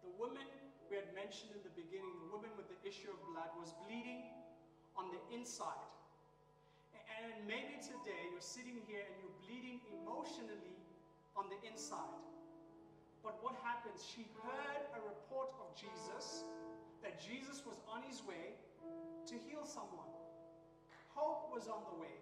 The 0.06 0.13
woman 0.22 0.46
we 0.86 1.02
had 1.02 1.10
mentioned 1.17 1.50
in 1.58 1.65
the 1.65 1.74
beginning, 1.74 2.13
the 2.30 2.30
woman 2.30 2.54
with 2.54 2.69
the 2.69 2.78
issue 2.86 3.10
of 3.10 3.17
blood, 3.34 3.50
was 3.58 3.74
bleeding 3.89 4.22
on 4.93 5.10
the 5.10 5.22
inside. 5.34 5.89
And 7.23 7.31
maybe 7.47 7.79
today 7.79 8.27
you're 8.36 8.43
sitting 8.43 8.83
here 8.83 8.99
and 8.99 9.15
you're 9.23 9.38
bleeding 9.47 9.79
emotionally 9.95 10.75
on 11.39 11.47
the 11.47 11.55
inside. 11.63 12.19
But 13.23 13.39
what 13.39 13.55
happens? 13.63 14.03
She 14.03 14.27
heard 14.43 14.83
a 14.91 14.99
report 14.99 15.55
of 15.63 15.71
Jesus, 15.71 16.43
that 16.99 17.23
Jesus 17.23 17.63
was 17.63 17.79
on 17.88 18.03
his 18.03 18.19
way 18.27 18.59
to 19.31 19.36
heal 19.47 19.63
someone. 19.63 20.12
Hope 21.15 21.47
was 21.55 21.71
on 21.71 21.88
the 21.88 21.95
way. 21.95 22.19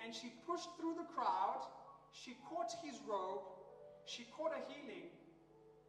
And 0.00 0.16
she 0.16 0.32
pushed 0.48 0.72
through 0.80 0.96
the 0.96 1.04
crowd. 1.12 1.68
She 2.16 2.40
caught 2.48 2.72
his 2.80 2.96
robe. 3.04 3.44
She 4.08 4.24
caught 4.32 4.56
a 4.56 4.64
healing 4.72 5.12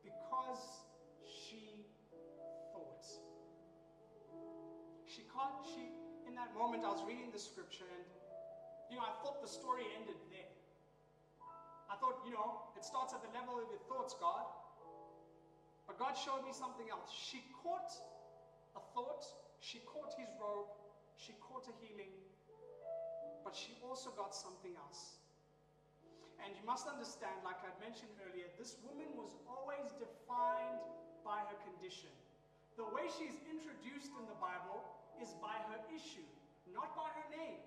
because 0.04 0.84
she 1.24 1.88
thought. 2.76 3.08
She 5.08 5.24
caught, 5.32 5.64
she, 5.64 5.88
in 6.28 6.36
that 6.36 6.52
moment, 6.52 6.84
I 6.84 6.92
was 6.92 7.08
reading 7.08 7.32
the 7.32 7.40
scripture 7.40 7.88
and, 7.88 8.04
you 8.90 8.98
know, 8.98 9.06
I 9.06 9.14
thought 9.24 9.42
the 9.44 9.52
story 9.52 9.84
ended 10.00 10.20
there. 10.32 10.52
I 11.92 11.96
thought, 12.00 12.24
you 12.28 12.36
know, 12.36 12.68
it 12.76 12.84
starts 12.84 13.16
at 13.16 13.24
the 13.24 13.32
level 13.32 13.60
of 13.60 13.68
your 13.72 13.84
thoughts, 13.88 14.16
God. 14.20 14.48
But 15.88 15.96
God 16.00 16.20
showed 16.20 16.44
me 16.44 16.52
something 16.52 16.88
else. 16.92 17.08
She 17.08 17.44
caught 17.64 17.92
a 18.76 18.84
thought, 18.92 19.24
she 19.64 19.80
caught 19.88 20.12
his 20.20 20.28
robe, 20.36 20.68
she 21.16 21.34
caught 21.40 21.66
a 21.66 21.76
healing, 21.80 22.12
but 23.44 23.56
she 23.56 23.74
also 23.82 24.12
got 24.20 24.36
something 24.36 24.76
else. 24.76 25.18
And 26.44 26.54
you 26.54 26.64
must 26.68 26.86
understand, 26.86 27.40
like 27.42 27.58
I 27.64 27.72
mentioned 27.82 28.12
earlier, 28.22 28.52
this 28.60 28.78
woman 28.86 29.10
was 29.18 29.34
always 29.50 29.90
defined 29.98 30.84
by 31.26 31.42
her 31.50 31.58
condition. 31.66 32.14
The 32.78 32.86
way 32.94 33.10
she's 33.18 33.34
introduced 33.50 34.14
in 34.14 34.28
the 34.30 34.38
Bible 34.38 34.86
is 35.18 35.34
by 35.42 35.58
her 35.74 35.82
issue, 35.90 36.28
not 36.70 36.94
by 36.94 37.10
her 37.10 37.28
name. 37.34 37.64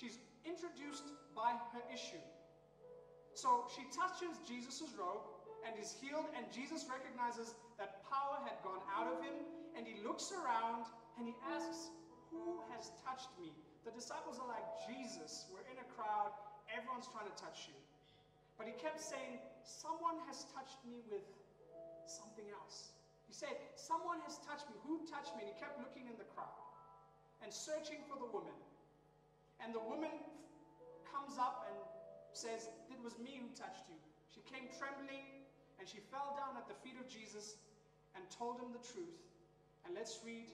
She's 0.00 0.16
introduced 0.48 1.04
by 1.36 1.52
her 1.76 1.84
issue. 1.92 2.24
So 3.36 3.68
she 3.68 3.84
touches 3.92 4.32
Jesus' 4.48 4.88
robe 4.96 5.28
and 5.60 5.76
is 5.76 5.92
healed, 6.00 6.24
and 6.32 6.48
Jesus 6.48 6.88
recognizes 6.88 7.52
that 7.76 8.00
power 8.08 8.40
had 8.48 8.56
gone 8.64 8.80
out 8.88 9.12
of 9.12 9.20
him, 9.20 9.36
and 9.76 9.84
he 9.84 10.00
looks 10.00 10.32
around 10.32 10.88
and 11.20 11.28
he 11.28 11.36
asks, 11.52 11.92
Who 12.32 12.64
has 12.72 12.96
touched 13.04 13.28
me? 13.36 13.52
The 13.84 13.92
disciples 13.92 14.40
are 14.40 14.48
like, 14.48 14.64
Jesus, 14.88 15.52
we're 15.52 15.68
in 15.68 15.76
a 15.76 15.88
crowd, 15.92 16.32
everyone's 16.72 17.12
trying 17.12 17.28
to 17.28 17.36
touch 17.36 17.68
you. 17.68 17.76
But 18.56 18.72
he 18.72 18.74
kept 18.80 19.04
saying, 19.04 19.36
Someone 19.68 20.16
has 20.32 20.48
touched 20.56 20.80
me 20.88 21.04
with 21.12 21.28
something 22.08 22.48
else. 22.56 22.96
He 23.28 23.36
said, 23.36 23.52
Someone 23.76 24.24
has 24.24 24.40
touched 24.48 24.64
me. 24.72 24.80
Who 24.88 25.04
touched 25.04 25.36
me? 25.36 25.44
And 25.44 25.52
he 25.52 25.56
kept 25.60 25.76
looking 25.76 26.08
in 26.08 26.16
the 26.16 26.28
crowd 26.32 26.56
and 27.44 27.52
searching 27.52 28.00
for 28.08 28.16
the 28.16 28.28
woman. 28.32 28.56
And 29.60 29.76
the 29.76 29.84
woman 29.84 30.12
comes 31.06 31.36
up 31.36 31.68
and 31.68 31.76
says, 32.32 32.68
It 32.88 32.98
was 33.04 33.18
me 33.20 33.40
who 33.40 33.48
touched 33.52 33.88
you. 33.88 33.98
She 34.32 34.40
came 34.48 34.70
trembling 34.78 35.44
and 35.78 35.88
she 35.88 36.00
fell 36.12 36.36
down 36.36 36.56
at 36.56 36.68
the 36.68 36.76
feet 36.80 36.96
of 37.00 37.08
Jesus 37.08 37.60
and 38.16 38.24
told 38.32 38.60
him 38.60 38.72
the 38.72 38.84
truth. 38.84 39.20
And 39.84 39.96
let's 39.96 40.20
read 40.24 40.48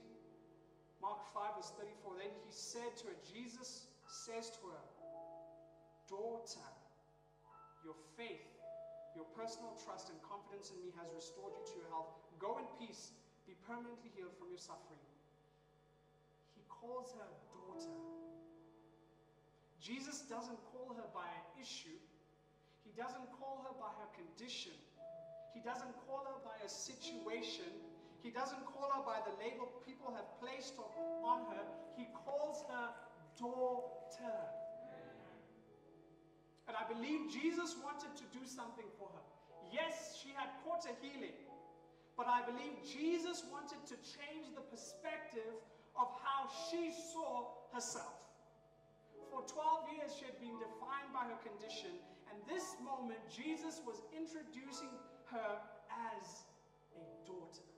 Mark 1.03 1.23
5, 1.35 1.61
verse 1.61 1.73
34. 1.79 2.19
Then 2.19 2.33
he 2.47 2.51
said 2.51 2.95
to 3.03 3.12
her, 3.12 3.16
Jesus 3.27 3.90
says 4.07 4.51
to 4.59 4.71
her, 4.71 4.85
Daughter, 6.07 6.71
your 7.83 7.99
faith, 8.14 8.47
your 9.19 9.27
personal 9.35 9.75
trust 9.83 10.11
and 10.11 10.19
confidence 10.23 10.71
in 10.71 10.79
me 10.79 10.95
has 10.95 11.11
restored 11.11 11.55
you 11.59 11.64
to 11.66 11.77
your 11.83 11.90
health. 11.90 12.14
Go 12.38 12.62
in 12.62 12.66
peace, 12.79 13.11
be 13.47 13.59
permanently 13.66 14.14
healed 14.14 14.35
from 14.38 14.55
your 14.55 14.62
suffering. 14.62 15.03
He 16.55 16.62
calls 16.71 17.11
her 17.19 17.31
daughter. 17.51 18.16
Jesus 19.87 20.27
doesn't 20.27 20.59
call 20.75 20.99
her 20.99 21.07
by 21.14 21.31
an 21.31 21.46
issue, 21.62 21.94
he 22.83 22.90
doesn't 22.99 23.31
call 23.38 23.62
her 23.62 23.75
by 23.79 23.94
her 24.03 24.11
condition, 24.18 24.75
he 25.55 25.62
doesn't 25.62 25.94
call 26.05 26.27
her 26.27 26.42
by 26.42 26.59
a 26.66 26.68
situation. 26.68 27.70
He 28.20 28.31
doesn't 28.35 28.66
call 28.66 28.90
her 28.90 29.01
by 29.07 29.22
the 29.22 29.33
label 29.38 29.70
people 29.87 30.12
have 30.12 30.27
placed 30.42 30.75
on 30.77 31.46
her. 31.49 31.64
He 31.96 32.05
calls 32.12 32.66
her 32.68 32.90
daughter. 33.38 34.37
And 36.66 36.75
I 36.77 36.85
believe 36.92 37.31
Jesus 37.31 37.77
wanted 37.81 38.12
to 38.18 38.25
do 38.37 38.44
something 38.44 38.85
for 38.99 39.09
her. 39.14 39.25
Yes, 39.72 40.18
she 40.20 40.35
had 40.35 40.51
caught 40.66 40.85
a 40.85 40.94
healing, 41.01 41.38
but 42.18 42.27
I 42.27 42.42
believe 42.42 42.83
Jesus 42.83 43.44
wanted 43.49 43.81
to 43.87 43.94
change 44.03 44.51
the 44.53 44.66
perspective 44.66 45.55
of 45.94 46.09
how 46.20 46.51
she 46.68 46.90
saw 47.14 47.46
herself. 47.72 48.26
For 49.37 49.44
12 49.44 50.01
years, 50.01 50.16
she 50.16 50.25
had 50.25 50.40
been 50.40 50.57
defined 50.57 51.12
by 51.12 51.29
her 51.29 51.37
condition, 51.44 51.92
and 52.33 52.40
this 52.49 52.81
moment, 52.81 53.20
Jesus 53.29 53.85
was 53.85 54.01
introducing 54.16 54.88
her 55.29 55.61
as 55.92 56.49
a 56.96 57.05
daughter. 57.29 57.68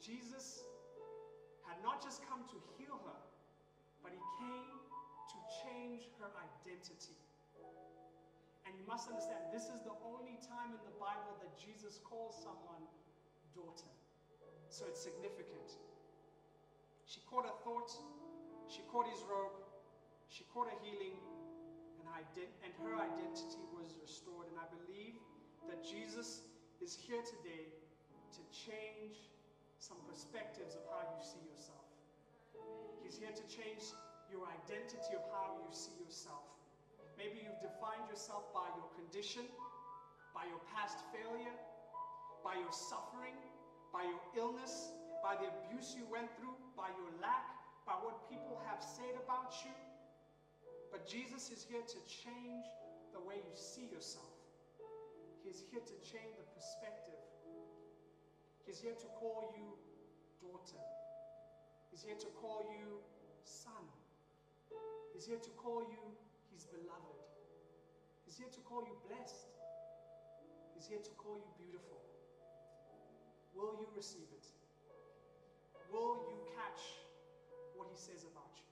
Jesus 0.00 0.64
had 1.68 1.76
not 1.84 2.00
just 2.00 2.24
come 2.24 2.40
to 2.48 2.56
heal 2.80 2.96
her, 3.04 3.20
but 4.00 4.16
he 4.16 4.22
came 4.40 4.80
to 4.80 5.38
change 5.60 6.08
her 6.24 6.32
identity. 6.48 7.20
And 8.64 8.72
you 8.80 8.84
must 8.88 9.12
understand, 9.12 9.52
this 9.52 9.68
is 9.68 9.84
the 9.84 9.92
only 10.08 10.40
time 10.40 10.72
in 10.72 10.80
the 10.88 10.96
Bible 10.96 11.36
that 11.44 11.52
Jesus 11.60 12.00
calls 12.00 12.32
someone 12.40 12.80
daughter. 13.52 13.92
So 14.72 14.88
it's 14.88 15.04
significant. 15.04 15.76
She 17.04 17.20
caught 17.28 17.44
a 17.44 17.52
thought, 17.60 17.92
she 18.68 18.84
caught 18.92 19.08
his 19.08 19.24
robe, 19.24 19.56
she 20.28 20.44
caught 20.52 20.68
a 20.68 20.76
healing, 20.84 21.16
and, 21.98 22.06
and 22.64 22.72
her 22.84 22.94
identity 23.00 23.64
was 23.72 23.96
restored. 24.00 24.48
And 24.52 24.60
I 24.60 24.68
believe 24.68 25.16
that 25.72 25.80
Jesus 25.80 26.44
is 26.84 26.94
here 26.94 27.24
today 27.24 27.72
to 28.36 28.40
change 28.52 29.32
some 29.80 29.98
perspectives 30.04 30.76
of 30.76 30.84
how 30.92 31.02
you 31.16 31.20
see 31.24 31.40
yourself. 31.48 31.88
He's 33.02 33.16
here 33.16 33.32
to 33.32 33.44
change 33.48 33.80
your 34.28 34.44
identity 34.44 35.16
of 35.16 35.24
how 35.32 35.56
you 35.64 35.72
see 35.72 35.96
yourself. 36.04 36.44
Maybe 37.16 37.40
you've 37.42 37.62
defined 37.64 38.06
yourself 38.12 38.52
by 38.52 38.68
your 38.76 38.86
condition, 38.94 39.48
by 40.36 40.44
your 40.46 40.60
past 40.70 41.02
failure, 41.10 41.56
by 42.44 42.54
your 42.60 42.70
suffering, 42.70 43.34
by 43.90 44.04
your 44.06 44.22
illness, 44.36 44.92
by 45.24 45.34
the 45.34 45.50
abuse 45.50 45.96
you 45.96 46.06
went 46.06 46.30
through, 46.38 46.54
by 46.76 46.92
your 46.94 47.10
lack, 47.18 47.57
by 47.88 47.96
what 48.04 48.28
people 48.28 48.60
have 48.68 48.84
said 48.84 49.16
about 49.16 49.56
you. 49.64 49.72
But 50.92 51.08
Jesus 51.08 51.48
is 51.48 51.64
here 51.64 51.80
to 51.80 51.98
change 52.04 52.68
the 53.16 53.20
way 53.24 53.40
you 53.40 53.54
see 53.56 53.88
yourself. 53.88 54.36
He's 55.40 55.64
here 55.72 55.80
to 55.80 55.96
change 56.04 56.36
the 56.36 56.44
perspective. 56.52 57.16
He's 58.68 58.76
here 58.76 58.92
to 58.92 59.08
call 59.16 59.56
you 59.56 59.72
daughter. 60.44 60.84
He's 61.88 62.04
here 62.04 62.20
to 62.20 62.28
call 62.36 62.68
you 62.68 63.00
son. 63.48 63.88
He's 65.16 65.24
here 65.24 65.40
to 65.40 65.52
call 65.56 65.80
you 65.88 66.04
his 66.52 66.68
beloved. 66.68 67.24
He's 68.28 68.36
here 68.36 68.52
to 68.52 68.60
call 68.68 68.84
you 68.84 68.92
blessed. 69.08 69.48
He's 70.76 70.84
here 70.84 71.00
to 71.00 71.12
call 71.16 71.40
you 71.40 71.48
beautiful. 71.56 72.04
Will 73.56 73.72
you 73.80 73.88
receive 73.96 74.28
it? 74.36 74.44
Will 75.90 76.20
you 76.28 76.36
catch 76.52 77.07
what 77.78 77.86
he 77.86 77.94
says 77.94 78.26
about 78.26 78.50
you? 78.58 78.66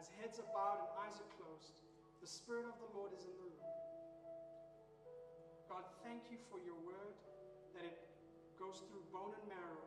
As 0.00 0.08
heads 0.16 0.40
are 0.40 0.48
bowed 0.56 0.80
and 0.80 0.88
eyes 1.04 1.20
are 1.20 1.30
closed, 1.36 1.76
the 2.24 2.26
Spirit 2.26 2.64
of 2.64 2.80
the 2.80 2.88
Lord 2.96 3.12
is 3.12 3.28
in 3.28 3.36
the 3.36 3.44
room. 3.44 3.68
God, 5.68 5.84
thank 6.00 6.24
you 6.32 6.40
for 6.48 6.56
your 6.64 6.80
word, 6.80 7.14
that 7.76 7.84
it 7.84 8.00
goes 8.56 8.80
through 8.88 9.04
bone 9.12 9.36
and 9.36 9.44
marrow, 9.52 9.84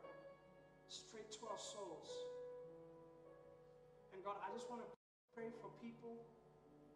straight 0.86 1.34
to 1.42 1.50
our 1.50 1.58
souls. 1.58 2.06
And 4.14 4.22
God, 4.22 4.38
I 4.38 4.54
just 4.54 4.70
want 4.70 4.86
to 4.86 4.90
pray 5.34 5.50
for 5.58 5.74
people 5.82 6.22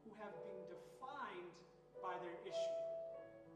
who 0.06 0.14
have 0.22 0.32
been 0.46 0.62
defined 0.70 1.50
by 1.98 2.14
their 2.22 2.38
issue, 2.46 2.78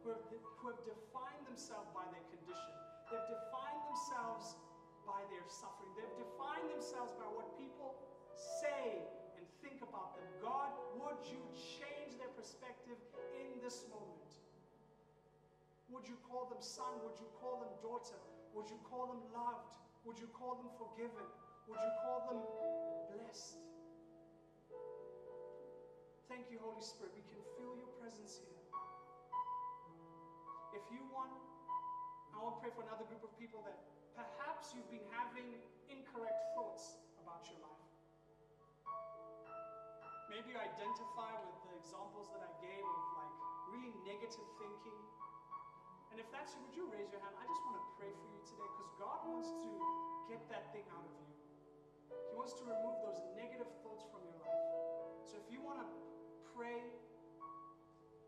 who 0.02 0.10
have, 0.10 0.26
who 0.26 0.66
have 0.74 0.82
defined 0.82 1.46
themselves 1.46 1.86
by 1.94 2.02
their 2.10 2.26
condition. 2.34 2.74
They've 3.14 3.30
defined 3.30 3.82
themselves 3.86 4.58
by 5.06 5.22
their 5.30 5.44
suffering. 5.46 5.90
They've 5.98 6.18
defined 6.18 6.70
themselves 6.70 7.12
by 7.18 7.26
what 7.30 7.54
people 7.58 7.98
say 8.34 9.02
and 9.38 9.44
think 9.60 9.82
about 9.82 10.18
them. 10.18 10.26
God, 10.40 10.70
would 10.98 11.20
you 11.26 11.40
change 11.54 12.18
their 12.18 12.30
perspective 12.38 12.98
in 13.38 13.58
this 13.62 13.86
moment? 13.90 14.32
Would 15.90 16.08
you 16.08 16.16
call 16.24 16.48
them 16.48 16.62
son? 16.64 17.02
Would 17.04 17.20
you 17.20 17.28
call 17.36 17.60
them 17.60 17.72
daughter? 17.84 18.16
Would 18.56 18.68
you 18.72 18.80
call 18.88 19.12
them 19.12 19.22
loved? 19.36 19.68
Would 20.08 20.18
you 20.18 20.28
call 20.32 20.56
them 20.56 20.70
forgiven? 20.80 21.26
Would 21.68 21.78
you 21.78 21.92
call 22.02 22.18
them 22.26 22.40
blessed? 23.12 23.60
Thank 26.32 26.48
you, 26.48 26.58
Holy 26.64 26.80
Spirit. 26.80 27.12
We 27.12 27.24
can 27.28 27.44
feel 27.60 27.76
your 27.76 27.92
presence 28.00 28.40
here. 28.40 28.56
If 30.72 30.84
you 30.88 31.04
want, 31.12 31.28
I 32.32 32.40
want 32.40 32.56
to 32.56 32.60
pray 32.64 32.72
for 32.72 32.82
another 32.88 33.04
group 33.04 33.20
of 33.20 33.32
people 33.36 33.60
that 33.68 33.76
perhaps 34.14 34.72
you've 34.76 34.88
been 34.88 35.04
having 35.12 35.48
incorrect 35.88 36.40
thoughts 36.54 37.00
about 37.20 37.44
your 37.48 37.60
life. 37.62 37.88
Maybe 40.30 40.54
you 40.54 40.58
identify 40.58 41.32
with 41.44 41.58
the 41.68 41.72
examples 41.76 42.32
that 42.32 42.40
I 42.40 42.52
gave 42.64 42.84
of 42.84 43.04
like 43.16 43.34
really 43.72 43.92
negative 44.08 44.48
thinking 44.56 45.00
and 46.12 46.20
if 46.20 46.28
that's 46.28 46.52
you, 46.52 46.60
would 46.68 46.76
you 46.76 46.84
raise 46.92 47.08
your 47.08 47.24
hand? 47.24 47.32
I 47.40 47.48
just 47.48 47.64
want 47.64 47.80
to 47.80 47.84
pray 47.96 48.12
for 48.12 48.28
you 48.28 48.40
today 48.44 48.68
because 48.68 48.92
God 49.00 49.24
wants 49.32 49.48
to 49.48 49.70
get 50.28 50.44
that 50.52 50.68
thing 50.76 50.84
out 50.92 51.08
of 51.08 51.12
you. 51.16 51.32
He 52.12 52.36
wants 52.36 52.52
to 52.60 52.68
remove 52.68 53.00
those 53.00 53.16
negative 53.32 53.72
thoughts 53.80 54.04
from 54.12 54.20
your 54.28 54.36
life. 54.44 54.60
So 55.24 55.40
if 55.40 55.48
you 55.48 55.64
want 55.64 55.80
to 55.80 55.88
pray 56.52 56.84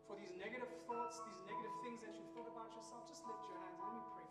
for 0.09 0.17
these 0.17 0.33
negative 0.33 0.73
thoughts, 0.89 1.21
these 1.29 1.37
negative 1.45 1.75
things 1.85 2.01
that 2.01 2.17
you 2.17 2.25
thought 2.33 2.49
about 2.49 2.73
yourself, 2.73 3.05
just 3.05 3.21
lift 3.29 3.45
your 3.53 3.61
hands 3.61 3.77
and 3.77 3.85
let 3.85 4.01
me 4.01 4.05
pray. 4.17 4.24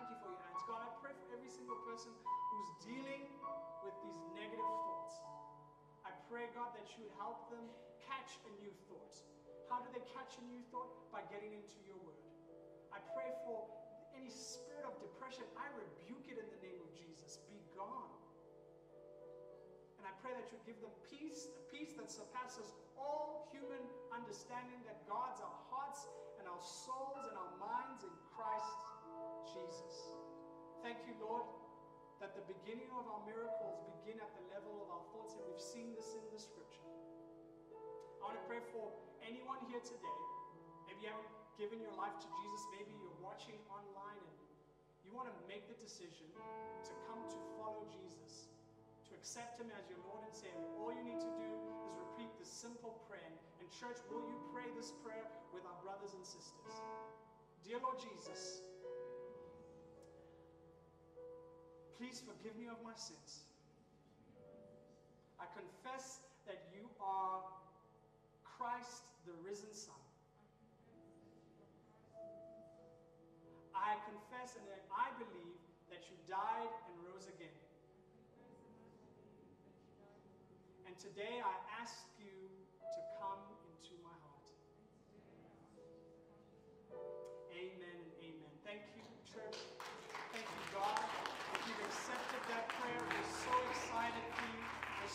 Thank 0.00 0.16
you 0.16 0.20
for 0.24 0.32
your 0.32 0.40
hands. 0.48 0.64
God, 0.64 0.80
I 0.80 0.88
pray 1.04 1.12
for 1.12 1.28
every 1.36 1.52
single 1.52 1.76
person 1.84 2.08
who's 2.24 2.72
dealing 2.88 3.28
with 3.84 3.92
these 4.00 4.16
negative 4.32 4.72
thoughts. 4.88 5.12
I 6.08 6.12
pray, 6.24 6.48
God, 6.56 6.72
that 6.72 6.88
you 6.96 7.04
would 7.04 7.12
help 7.20 7.52
them 7.52 7.68
catch 8.08 8.40
a 8.48 8.52
new 8.64 8.72
thought. 8.88 9.12
How 9.68 9.84
do 9.84 9.92
they 9.92 10.00
catch 10.16 10.40
a 10.40 10.44
new 10.48 10.64
thought? 10.72 10.88
By 11.12 11.20
getting 11.28 11.52
into 11.52 11.76
your 11.84 12.00
word. 12.00 12.16
I 12.96 13.04
pray 13.12 13.28
for 13.44 13.68
any 14.16 14.32
spirit 14.32 14.88
of 14.88 14.96
depression. 15.04 15.44
I 15.52 15.68
rebuke 15.76 16.32
it 16.32 16.40
in 16.40 16.48
the 16.48 16.60
name 16.64 16.80
of 16.80 16.88
Jesus. 16.96 17.36
Be 17.52 17.60
gone. 17.76 18.16
And 20.00 20.08
I 20.08 20.16
pray 20.24 20.32
that 20.32 20.48
you 20.48 20.56
give 20.64 20.80
them 20.80 20.96
peace, 21.12 21.44
a 21.44 21.62
peace 21.68 21.92
that 22.00 22.08
surpasses 22.08 22.72
all 22.96 23.52
human 23.52 23.84
understanding, 24.16 24.80
that 24.88 25.04
guards 25.04 25.44
our 25.44 25.58
hearts 25.68 26.08
and 26.40 26.48
our 26.48 26.64
souls 26.64 27.20
and 27.28 27.36
our 27.36 27.52
minds 27.60 28.00
in 28.00 28.14
Christ 28.32 28.89
Jesus. 29.48 30.16
Thank 30.84 31.00
you, 31.08 31.16
Lord, 31.20 31.48
that 32.20 32.36
the 32.36 32.44
beginning 32.44 32.88
of 32.92 33.08
our 33.08 33.22
miracles 33.24 33.80
begin 34.00 34.20
at 34.20 34.32
the 34.36 34.44
level 34.52 34.84
of 34.84 34.88
our 34.92 35.04
thoughts, 35.12 35.36
and 35.36 35.44
we've 35.48 35.60
seen 35.60 35.96
this 35.96 36.12
in 36.16 36.24
the 36.32 36.40
scripture. 36.40 36.88
I 38.20 38.32
want 38.32 38.36
to 38.36 38.46
pray 38.48 38.60
for 38.76 38.92
anyone 39.24 39.60
here 39.72 39.80
today, 39.80 40.20
maybe 40.84 41.08
you 41.08 41.10
haven't 41.12 41.32
given 41.56 41.80
your 41.80 41.96
life 41.96 42.16
to 42.20 42.28
Jesus, 42.28 42.62
maybe 42.76 42.92
you're 43.00 43.20
watching 43.24 43.56
online 43.68 44.20
and 44.20 44.40
you 45.04 45.16
want 45.16 45.32
to 45.32 45.36
make 45.48 45.64
the 45.66 45.76
decision 45.80 46.28
to 46.84 46.92
come 47.08 47.20
to 47.26 47.38
follow 47.56 47.82
Jesus, 47.88 48.52
to 49.08 49.16
accept 49.16 49.58
Him 49.58 49.72
as 49.74 49.88
your 49.88 49.98
Lord 50.06 50.22
and 50.22 50.32
Savior, 50.36 50.68
all 50.78 50.92
you 50.92 51.02
need 51.02 51.18
to 51.18 51.32
do 51.34 51.50
is 51.88 51.92
repeat 51.98 52.30
this 52.38 52.52
simple 52.52 53.00
prayer. 53.08 53.34
And, 53.58 53.66
church, 53.72 53.98
will 54.06 54.22
you 54.28 54.38
pray 54.52 54.68
this 54.76 54.92
prayer 55.02 55.26
with 55.50 55.64
our 55.66 55.78
brothers 55.82 56.12
and 56.14 56.22
sisters? 56.22 56.76
Dear 57.64 57.80
Lord 57.82 57.98
Jesus, 57.98 58.62
please 62.00 62.24
forgive 62.24 62.56
me 62.56 62.64
of 62.64 62.80
my 62.80 62.96
sins. 62.96 63.44
I 65.36 65.44
confess 65.52 66.24
that 66.48 66.72
you 66.72 66.88
are 66.96 67.44
Christ, 68.40 69.04
the 69.28 69.36
risen 69.44 69.68
Son. 69.76 70.00
I 73.76 74.00
confess 74.08 74.56
and 74.56 74.64
I 74.88 75.12
believe 75.20 75.60
that 75.92 76.00
you 76.08 76.16
died 76.24 76.72
and 76.88 76.96
rose 77.04 77.28
again. 77.36 77.52
And 80.88 80.96
today 80.96 81.44
I 81.44 81.52
ask 81.84 82.08
you 82.16 82.59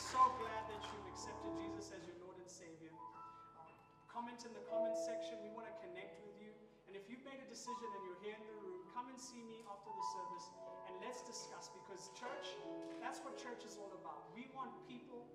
so 0.06 0.22
glad 0.38 0.70
that 0.70 0.86
you've 0.86 1.10
accepted 1.10 1.50
Jesus 1.58 1.90
as 1.90 2.06
your 2.06 2.14
Lord 2.22 2.38
and 2.38 2.46
Savior. 2.46 2.94
Uh, 2.94 3.66
comment 4.06 4.38
in 4.46 4.54
the 4.54 4.62
comment 4.70 4.94
section. 4.94 5.34
We 5.42 5.50
want 5.58 5.66
to 5.66 5.74
connect 5.82 6.22
with 6.22 6.38
you. 6.38 6.54
And 6.86 6.94
if 6.94 7.10
you've 7.10 7.26
made 7.26 7.42
a 7.42 7.50
decision 7.50 7.90
and 7.90 8.02
you're 8.06 8.22
here 8.22 8.38
in 8.38 8.46
the 8.46 8.54
room, 8.62 8.86
come 8.94 9.10
and 9.10 9.18
see 9.18 9.42
me 9.42 9.66
after 9.66 9.90
the 9.90 10.06
service 10.14 10.46
and 10.86 10.94
let's 11.02 11.26
discuss 11.26 11.74
because 11.74 12.14
church, 12.14 12.54
that's 13.02 13.18
what 13.26 13.34
church 13.42 13.66
is 13.66 13.82
all 13.82 13.90
about. 13.98 14.30
We 14.38 14.46
want 14.54 14.78
people 14.86 15.26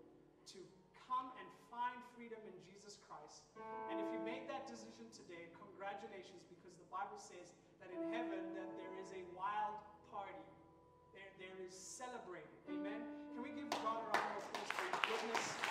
to 0.55 0.63
come 0.95 1.35
and 1.43 1.51
find 1.67 1.99
freedom 2.15 2.39
in 2.47 2.55
Jesus 2.63 2.95
Christ. 3.11 3.43
And 3.91 3.99
if 3.99 4.07
you 4.15 4.23
made 4.23 4.47
that 4.47 4.71
decision 4.71 5.11
today, 5.11 5.51
congratulations 5.59 6.47
because 6.47 6.79
the 6.79 6.87
Bible 6.95 7.19
says 7.19 7.59
that 7.83 7.91
in 7.91 8.15
heaven 8.15 8.55
that 8.55 8.71
there 8.79 8.95
is 9.03 9.11
a 9.19 9.27
wild 9.35 9.83
party. 10.15 10.47
There, 11.11 11.27
there 11.43 11.59
is 11.67 11.75
celebrating. 11.75 12.55
Amen. 12.71 13.03
Can 13.35 13.43
we 13.43 13.51
give 13.51 13.67
God 13.83 13.99
a 13.99 14.07
round 14.15 14.20
of 15.23 15.70